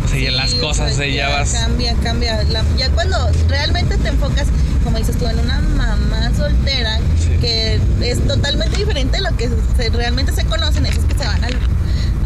O 0.05 0.09
sea, 0.09 0.19
ya 0.21 0.31
las 0.31 0.53
Sí, 0.53 0.59
cosas, 0.59 0.95
pues, 0.95 1.09
eh, 1.09 1.13
ya 1.15 1.29
vas... 1.29 1.53
Cambia, 1.53 1.95
cambia. 2.03 2.43
La- 2.45 2.65
ya 2.79 2.89
cuando 2.91 3.17
realmente 3.49 3.99
te 3.99 4.09
enfocas, 4.09 4.47
como 4.89 4.99
dices 4.99 5.19
tú, 5.19 5.27
en 5.27 5.39
una 5.39 5.61
mamá 5.61 6.31
soltera, 6.35 6.99
Sí. 7.19 7.37
que 7.43 7.79
es 8.01 8.27
totalmente 8.27 8.75
diferente 8.79 9.19
a 9.19 9.21
lo 9.21 9.37
que 9.37 9.51
se- 9.77 9.91
realmente 9.91 10.33
se 10.33 10.47
conocen, 10.47 10.87
esos 10.87 11.05
que 11.05 11.13
se 11.13 11.27
van 11.27 11.45
al- 11.45 11.59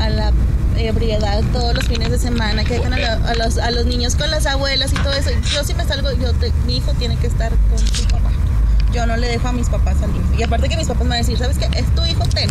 a 0.01 0.09
la 0.09 0.33
ebriedad 0.77 1.43
todos 1.53 1.75
los 1.75 1.89
fines 1.89 2.11
de 2.13 2.19
semana, 2.19 2.63
que 2.63 2.75
dejan 2.75 2.93
a, 2.93 2.99
la- 2.99 3.15
a 3.15 3.35
los, 3.35 3.59
a 3.59 3.73
los 3.73 3.85
niños 3.87 4.15
con 4.15 4.31
las 4.31 4.47
abuelas 4.47 4.93
y 4.93 4.95
todo 4.95 5.13
eso. 5.13 5.31
Yo 5.53 5.65
si 5.65 5.75
me 5.75 5.85
salgo, 5.85 6.13
yo 6.13 6.33
te- 6.35 6.53
mi 6.67 6.77
hijo 6.77 6.93
tiene 6.95 7.17
que 7.17 7.27
estar 7.27 7.51
con 7.69 7.79
su 7.81 8.05
papá. 8.07 8.31
Yo 8.95 9.07
no 9.07 9.17
le 9.17 9.27
dejo 9.27 9.49
a 9.49 9.53
mis 9.53 9.69
papás 9.69 9.97
salir. 9.99 10.23
Y 10.39 10.45
aparte 10.45 10.69
que 10.69 10.77
mis 10.77 10.87
papás 10.87 11.03
me 11.03 11.09
van 11.09 11.17
a 11.17 11.23
decir, 11.23 11.37
¿sabes 11.39 11.59
qué? 11.59 11.69
Es 11.77 11.93
tu 11.97 12.05
hijo, 12.07 12.23
ten. 12.33 12.49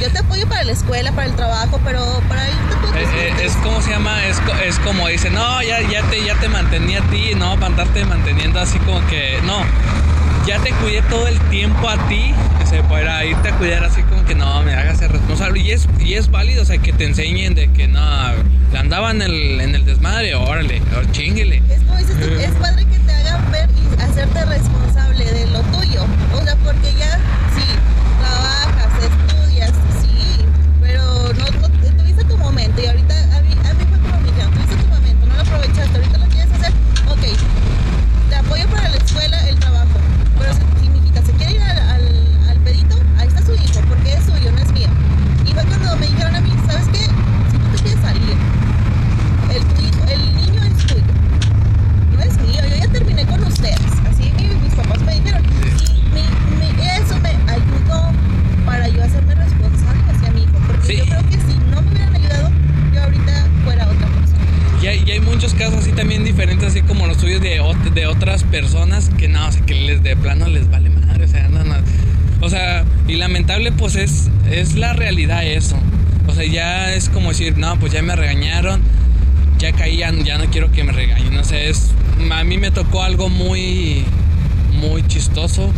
Yo 0.00 0.10
te 0.10 0.18
apoyo 0.18 0.48
para 0.48 0.64
la 0.64 0.72
escuela, 0.72 1.12
para 1.12 1.26
el 1.26 1.36
trabajo, 1.36 1.78
pero 1.84 2.04
para 2.28 2.48
irte 2.48 2.74
tú. 2.80 2.94
Eh, 2.96 3.06
eh, 3.14 3.34
es 3.44 3.52
como 3.56 3.82
se 3.82 3.90
llama, 3.90 4.24
es, 4.26 4.40
es 4.64 4.78
como 4.78 5.08
dice, 5.08 5.30
no, 5.30 5.62
ya, 5.62 5.80
ya 5.82 6.02
te 6.04 6.24
ya 6.24 6.34
te 6.38 6.48
mantenía 6.48 7.00
a 7.00 7.10
ti, 7.10 7.32
no, 7.36 7.54
para 7.54 7.66
andarte 7.66 8.04
manteniendo 8.04 8.60
así 8.60 8.78
como 8.80 9.06
que, 9.08 9.38
no, 9.44 9.62
ya 10.46 10.58
te 10.60 10.72
cuidé 10.72 11.02
todo 11.02 11.28
el 11.28 11.38
tiempo 11.50 11.88
a 11.88 11.96
ti, 12.08 12.32
o 12.62 12.66
sea, 12.66 12.82
para 12.88 13.24
irte 13.24 13.48
a 13.48 13.56
cuidar 13.56 13.84
así 13.84 14.02
como 14.02 14.24
que 14.24 14.34
no, 14.34 14.62
me 14.62 14.74
hagas 14.74 14.98
ser 14.98 15.12
responsable. 15.12 15.60
Y 15.60 15.70
es, 15.72 15.86
y 15.98 16.14
es 16.14 16.30
válido, 16.30 16.62
o 16.62 16.64
sea, 16.64 16.78
que 16.78 16.92
te 16.92 17.04
enseñen 17.04 17.54
de 17.54 17.70
que 17.72 17.86
no, 17.86 18.00
le 18.72 18.78
andaba 18.78 19.10
en 19.10 19.22
el, 19.22 19.60
en 19.60 19.74
el 19.74 19.84
desmadre, 19.84 20.34
órale, 20.34 20.80
chinguele. 21.12 21.62
Es 21.68 21.82
como 21.82 21.98
dices 21.98 22.18
tú, 22.18 22.26
es 22.40 22.50
padre 22.52 22.86
que 22.86 22.98
te 22.98 23.12
hagan 23.12 23.50
ver 23.50 23.68
y 23.70 24.02
hacerte 24.02 24.44
responsable 24.44 25.24
de 25.24 25.46
lo 25.48 25.60
tuyo. 25.62 26.04
O 26.34 26.42
sea, 26.42 26.56
porque 26.56 26.94
ya, 26.98 27.18
sí, 27.54 27.64
trabajas, 28.18 29.04
estudias, 29.04 29.72
sí, 30.00 30.44
pero 30.80 31.02
no, 31.34 31.44
no 31.58 31.96
tuviste 31.96 32.24
tu 32.24 32.36
y 32.60 32.86
ahorita 32.86 33.14
a 33.36 33.40
mí, 33.42 33.52
a 33.68 33.74
mí 33.74 33.84
fue 33.88 33.98
como 33.98 34.20
me 34.20 34.28
dijeron, 34.30 34.52
tuviste 34.52 34.76
tu 34.76 34.86
momento, 34.88 35.26
no 35.26 35.34
lo 35.34 35.40
aprovechaste, 35.42 35.96
ahorita 35.98 36.18
lo 36.18 36.26
quieres 36.26 36.52
hacer, 36.52 36.72
ok, 37.08 37.24
te 38.28 38.34
apoyo 38.36 38.66
para 38.68 38.88
la 38.88 38.96
escuela, 38.96 39.48
el 39.48 39.56
trabajo, 39.58 39.98
pero 40.38 40.52
si, 40.54 40.60
si 40.82 40.88
mi 40.90 40.98
hijita 40.98 41.22
se 41.22 41.32
quiere 41.32 41.52
ir 41.54 41.62
al, 41.62 41.78
al, 41.78 42.48
al 42.50 42.58
pedito, 42.60 42.96
ahí 43.18 43.28
está 43.28 43.44
su 43.44 43.54
hijo, 43.54 43.80
porque 43.88 44.12
es 44.14 44.24
suyo, 44.24 44.52
no 44.52 44.58
es 44.58 44.72
mío. 44.72 44.88
Y 45.46 45.52
fue 45.52 45.64
cuando 45.64 45.96
me 45.96 46.06
dijeron 46.06 46.34
a 46.36 46.40
mí, 46.40 46.50
¿sabes 46.66 46.86
qué? 46.88 47.04
Si 47.50 47.56
tú 47.58 47.68
te 47.76 47.82
quieres 47.82 48.00
salir, 48.02 48.36
el, 49.54 49.64
tu 49.64 49.80
hijo- 49.82 50.04
el 50.08 50.36
niño 50.36 50.62
es 50.64 50.86
tuyo 50.86 51.02
no 52.14 52.20
es 52.22 52.38
mío, 52.40 52.60
yo 52.68 52.76
ya 52.76 52.88
terminé 52.92 53.24
con 53.26 53.42
ustedes. 53.44 53.80
Así 54.08 54.30
mi- 54.36 54.54
mis 54.62 54.74
papás 54.74 55.00
me 55.02 55.14
dijeron. 55.14 55.42
Y 55.44 56.14
mi- 56.14 56.56
mi- 56.76 56.86
eso 56.88 57.18
me 57.20 57.30
ayudó 57.50 58.12
para 58.66 58.88
yo 58.88 59.02
hacerme 59.02 59.34
responsable 59.34 60.02
hacia 60.12 60.30
mi 60.32 60.42
hijo. 60.42 60.52
Porque 60.66 60.86
Sí. 60.86 60.96
yo 60.98 61.04
creo 61.06 61.22
que 61.28 61.36
si 61.38 61.54
no 61.70 61.80
me 61.82 61.88
hubieran 61.90 62.14
ayudado, 62.14 62.50
yo 62.92 63.02
ahorita 63.02 63.46
fuera 63.64 63.84
otra 63.86 64.06
persona. 64.06 64.82
Y 64.82 64.86
hay, 64.86 65.02
y 65.06 65.10
hay 65.12 65.20
muchos 65.20 65.54
casos 65.54 65.79
también 65.92 66.24
diferentes, 66.24 66.68
así 66.68 66.82
como 66.82 67.06
los 67.06 67.18
tuyos 67.18 67.40
de, 67.40 67.60
de 67.94 68.06
otras 68.06 68.44
personas 68.44 69.10
que 69.18 69.28
no, 69.28 69.46
o 69.46 69.52
sea, 69.52 69.64
que 69.64 69.74
les 69.74 70.02
de 70.02 70.16
plano 70.16 70.46
les 70.48 70.70
vale 70.70 70.90
madre, 70.90 71.24
o 71.24 71.28
sea, 71.28 71.48
no, 71.48 71.64
no. 71.64 71.74
O 72.40 72.48
sea, 72.48 72.84
y 73.06 73.16
lamentable 73.16 73.72
pues 73.72 73.96
es, 73.96 74.30
es 74.50 74.74
la 74.76 74.92
realidad 74.92 75.44
eso. 75.44 75.76
O 76.26 76.34
sea, 76.34 76.44
ya 76.44 76.94
es 76.94 77.08
como 77.08 77.30
decir, 77.30 77.58
no, 77.58 77.78
pues 77.78 77.92
ya 77.92 78.02
me 78.02 78.16
regañaron, 78.16 78.80
ya 79.58 79.72
caí, 79.72 79.98
ya, 79.98 80.12
ya 80.12 80.38
no 80.38 80.46
quiero 80.46 80.70
que 80.72 80.84
me 80.84 80.92
regañen. 80.92 81.34
No 81.34 81.44
sé, 81.44 81.68
es, 81.68 81.90
a 82.30 82.44
mí 82.44 82.58
me 82.58 82.70
tocó 82.70 83.02
algo 83.02 83.28
muy, 83.28 84.04
muy 84.80 85.06
chistoso 85.06 85.72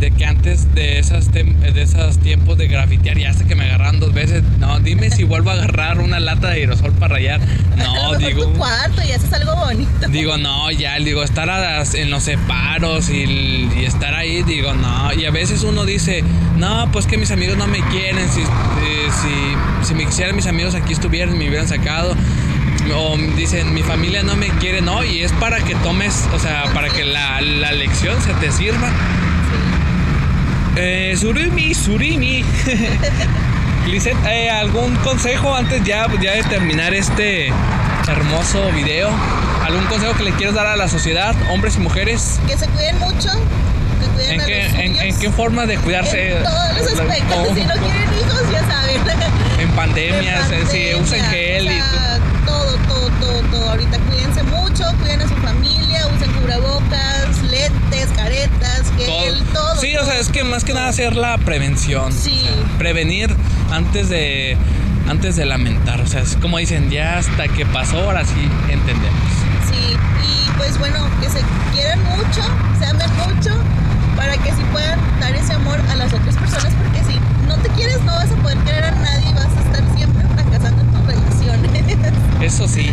de 0.00 0.10
que 0.10 0.24
antes 0.24 0.74
de 0.74 0.98
esas 0.98 1.32
de 1.32 1.42
esos 1.82 2.18
tiempos 2.18 2.56
de 2.58 2.68
grafitear 2.68 3.18
ya 3.18 3.30
hasta 3.30 3.44
que 3.44 3.54
me 3.54 3.64
agarraron 3.64 4.00
dos 4.00 4.12
veces 4.14 4.42
no 4.58 4.78
dime 4.80 5.10
si 5.10 5.24
vuelvo 5.24 5.50
a 5.50 5.54
agarrar 5.54 6.00
una 6.00 6.20
lata 6.20 6.48
de 6.48 6.54
aerosol 6.60 6.92
para 6.92 7.14
rayar 7.14 7.40
no 7.76 8.14
digo 8.18 8.46
tu 8.46 8.52
cuarto 8.54 9.02
y 9.06 9.12
haces 9.12 9.32
algo 9.32 9.54
bonito. 9.56 10.08
Digo, 10.08 10.36
no, 10.38 10.70
ya, 10.70 10.96
digo, 10.98 11.22
estar 11.22 11.46
las- 11.46 11.94
en 11.94 12.10
los 12.10 12.22
separos 12.24 13.08
y, 13.10 13.68
y 13.76 13.84
estar 13.84 14.14
ahí, 14.14 14.42
digo, 14.42 14.72
no. 14.74 15.12
Y 15.12 15.24
a 15.26 15.30
veces 15.30 15.62
uno 15.62 15.84
dice, 15.84 16.24
no, 16.56 16.90
pues 16.92 17.06
que 17.06 17.16
mis 17.18 17.30
amigos 17.30 17.56
no 17.56 17.66
me 17.66 17.80
quieren, 17.88 18.28
si, 18.28 18.40
eh, 18.40 18.46
si, 19.22 19.86
si 19.88 19.94
me 19.94 20.06
quisieran 20.06 20.34
mis 20.34 20.46
amigos 20.46 20.74
aquí 20.74 20.92
estuvieran, 20.92 21.36
me 21.38 21.48
hubieran 21.48 21.68
sacado. 21.68 22.14
O 22.94 23.16
dicen, 23.36 23.74
mi 23.74 23.82
familia 23.82 24.22
no 24.22 24.34
me 24.36 24.48
quiere, 24.58 24.80
no, 24.80 25.04
y 25.04 25.20
es 25.22 25.32
para 25.32 25.60
que 25.62 25.74
tomes, 25.76 26.26
o 26.34 26.38
sea, 26.38 26.64
para 26.74 26.88
que 26.88 27.04
la, 27.04 27.40
la 27.40 27.72
lección 27.72 28.20
se 28.22 28.32
te 28.34 28.50
sirva. 28.50 28.90
Eh, 30.80 31.16
surimi, 31.16 31.74
surimi. 31.74 32.44
Lisette, 33.88 34.16
eh, 34.26 34.48
¿algún 34.48 34.94
consejo 34.96 35.52
antes 35.52 35.82
ya, 35.82 36.06
ya 36.20 36.34
de 36.34 36.44
terminar 36.44 36.94
este 36.94 37.52
hermoso 38.06 38.70
video? 38.70 39.10
¿Algún 39.64 39.84
consejo 39.86 40.14
que 40.14 40.22
le 40.22 40.32
quieras 40.32 40.54
dar 40.54 40.66
a 40.66 40.76
la 40.76 40.86
sociedad, 40.86 41.34
hombres 41.50 41.76
y 41.76 41.80
mujeres? 41.80 42.38
Que 42.46 42.56
se 42.56 42.68
cuiden 42.68 42.96
mucho, 43.00 43.28
que 44.00 44.06
cuiden 44.14 44.32
¿En 44.34 44.40
a 44.40 44.46
qué, 44.46 44.62
los 44.62 44.74
en, 44.74 44.96
en 44.96 45.18
qué 45.18 45.30
forma 45.32 45.66
de 45.66 45.78
cuidarse? 45.78 46.36
En 46.36 46.44
todos 46.44 46.78
los 46.78 47.00
aspectos. 47.00 47.36
¿Cómo? 47.36 47.54
Si 47.56 47.62
no 47.62 47.74
quieren 47.84 48.08
hijos, 48.20 48.42
ya 48.52 48.68
saben. 48.68 49.00
En 49.58 49.70
pandemias, 49.70 50.48
De 50.48 50.62
eh, 50.62 50.66
sí, 50.70 50.94
usen 50.94 51.20
pandemia, 51.22 51.30
gel 51.30 51.68
o 51.68 51.72
y 51.72 52.46
todo, 52.46 52.76
todo, 52.86 53.08
todo, 53.18 53.42
todo. 53.50 53.70
Ahorita 53.70 53.98
cuídense 53.98 54.44
mucho, 54.44 54.84
cuiden 55.00 55.22
a 55.22 55.28
su 55.28 55.34
familia, 55.36 56.06
usen 56.14 56.32
cubrebocas, 56.34 57.42
lentes, 57.50 58.08
caretas, 58.14 58.92
gel, 58.96 59.37
todo. 59.52 59.76
Sí, 59.80 59.96
o 59.96 60.04
sea, 60.04 60.18
es 60.18 60.28
que 60.28 60.44
más 60.44 60.64
que 60.64 60.74
nada 60.74 60.88
hacer 60.88 61.16
la 61.16 61.38
prevención. 61.38 62.12
Sí. 62.12 62.40
O 62.42 62.66
sea, 62.66 62.78
prevenir 62.78 63.34
antes 63.70 64.08
de 64.08 64.56
antes 65.08 65.36
de 65.36 65.46
lamentar. 65.46 66.00
O 66.00 66.06
sea, 66.06 66.20
es 66.20 66.36
como 66.36 66.58
dicen, 66.58 66.90
ya 66.90 67.18
hasta 67.18 67.48
que 67.48 67.64
pasó, 67.66 67.98
ahora 67.98 68.24
sí 68.24 68.48
entendemos. 68.70 69.18
Sí, 69.70 69.96
y 70.24 70.50
pues 70.58 70.78
bueno, 70.78 70.98
que 71.20 71.28
se 71.30 71.40
quieran 71.74 72.02
mucho, 72.04 72.42
se 72.78 72.84
amen 72.86 73.10
mucho, 73.26 73.50
para 74.16 74.36
que 74.36 74.50
sí 74.50 74.62
puedan 74.72 74.98
dar 75.20 75.34
ese 75.34 75.52
amor 75.54 75.78
a 75.90 75.94
las 75.96 76.12
otras 76.12 76.36
personas, 76.36 76.72
porque 76.74 77.10
si 77.10 77.18
no 77.46 77.56
te 77.56 77.68
quieres, 77.70 78.00
no 78.02 78.12
vas 78.12 78.30
a 78.30 78.34
poder 78.42 78.58
querer 78.58 78.84
a 78.84 78.90
nadie 78.92 79.30
y 79.30 79.32
vas 79.32 79.46
a 79.46 79.60
estar 79.62 79.96
siempre 79.96 80.24
fracasando 80.34 80.82
en 80.82 80.88
tus 80.92 81.06
relaciones. 81.06 81.70
Eso 82.42 82.68
sí. 82.68 82.90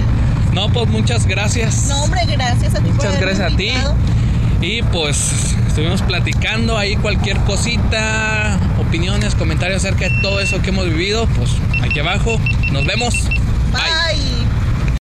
No, 0.54 0.70
pues 0.70 0.88
muchas 0.88 1.26
gracias. 1.26 1.88
no, 1.90 2.04
hombre, 2.04 2.22
gracias 2.28 2.76
a 2.76 2.78
ti 2.80 2.86
por 2.86 2.94
Muchas 2.96 3.16
haberme 3.16 3.26
gracias 3.26 3.54
a 3.54 3.58
ti. 3.58 3.68
invitado. 3.68 3.96
Y 4.62 4.82
pues 4.84 5.56
estuvimos 5.76 6.04
platicando 6.04 6.78
ahí 6.78 6.96
cualquier 6.96 7.38
cosita, 7.40 8.58
opiniones, 8.80 9.36
comentarios 9.36 9.84
acerca 9.84 10.08
de 10.08 10.22
todo 10.22 10.40
eso 10.40 10.62
que 10.62 10.70
hemos 10.70 10.86
vivido, 10.86 11.28
pues 11.36 11.52
aquí 11.84 12.00
abajo. 12.00 12.40
Nos 12.72 12.86
vemos. 12.86 13.26
Bye. 13.74 14.35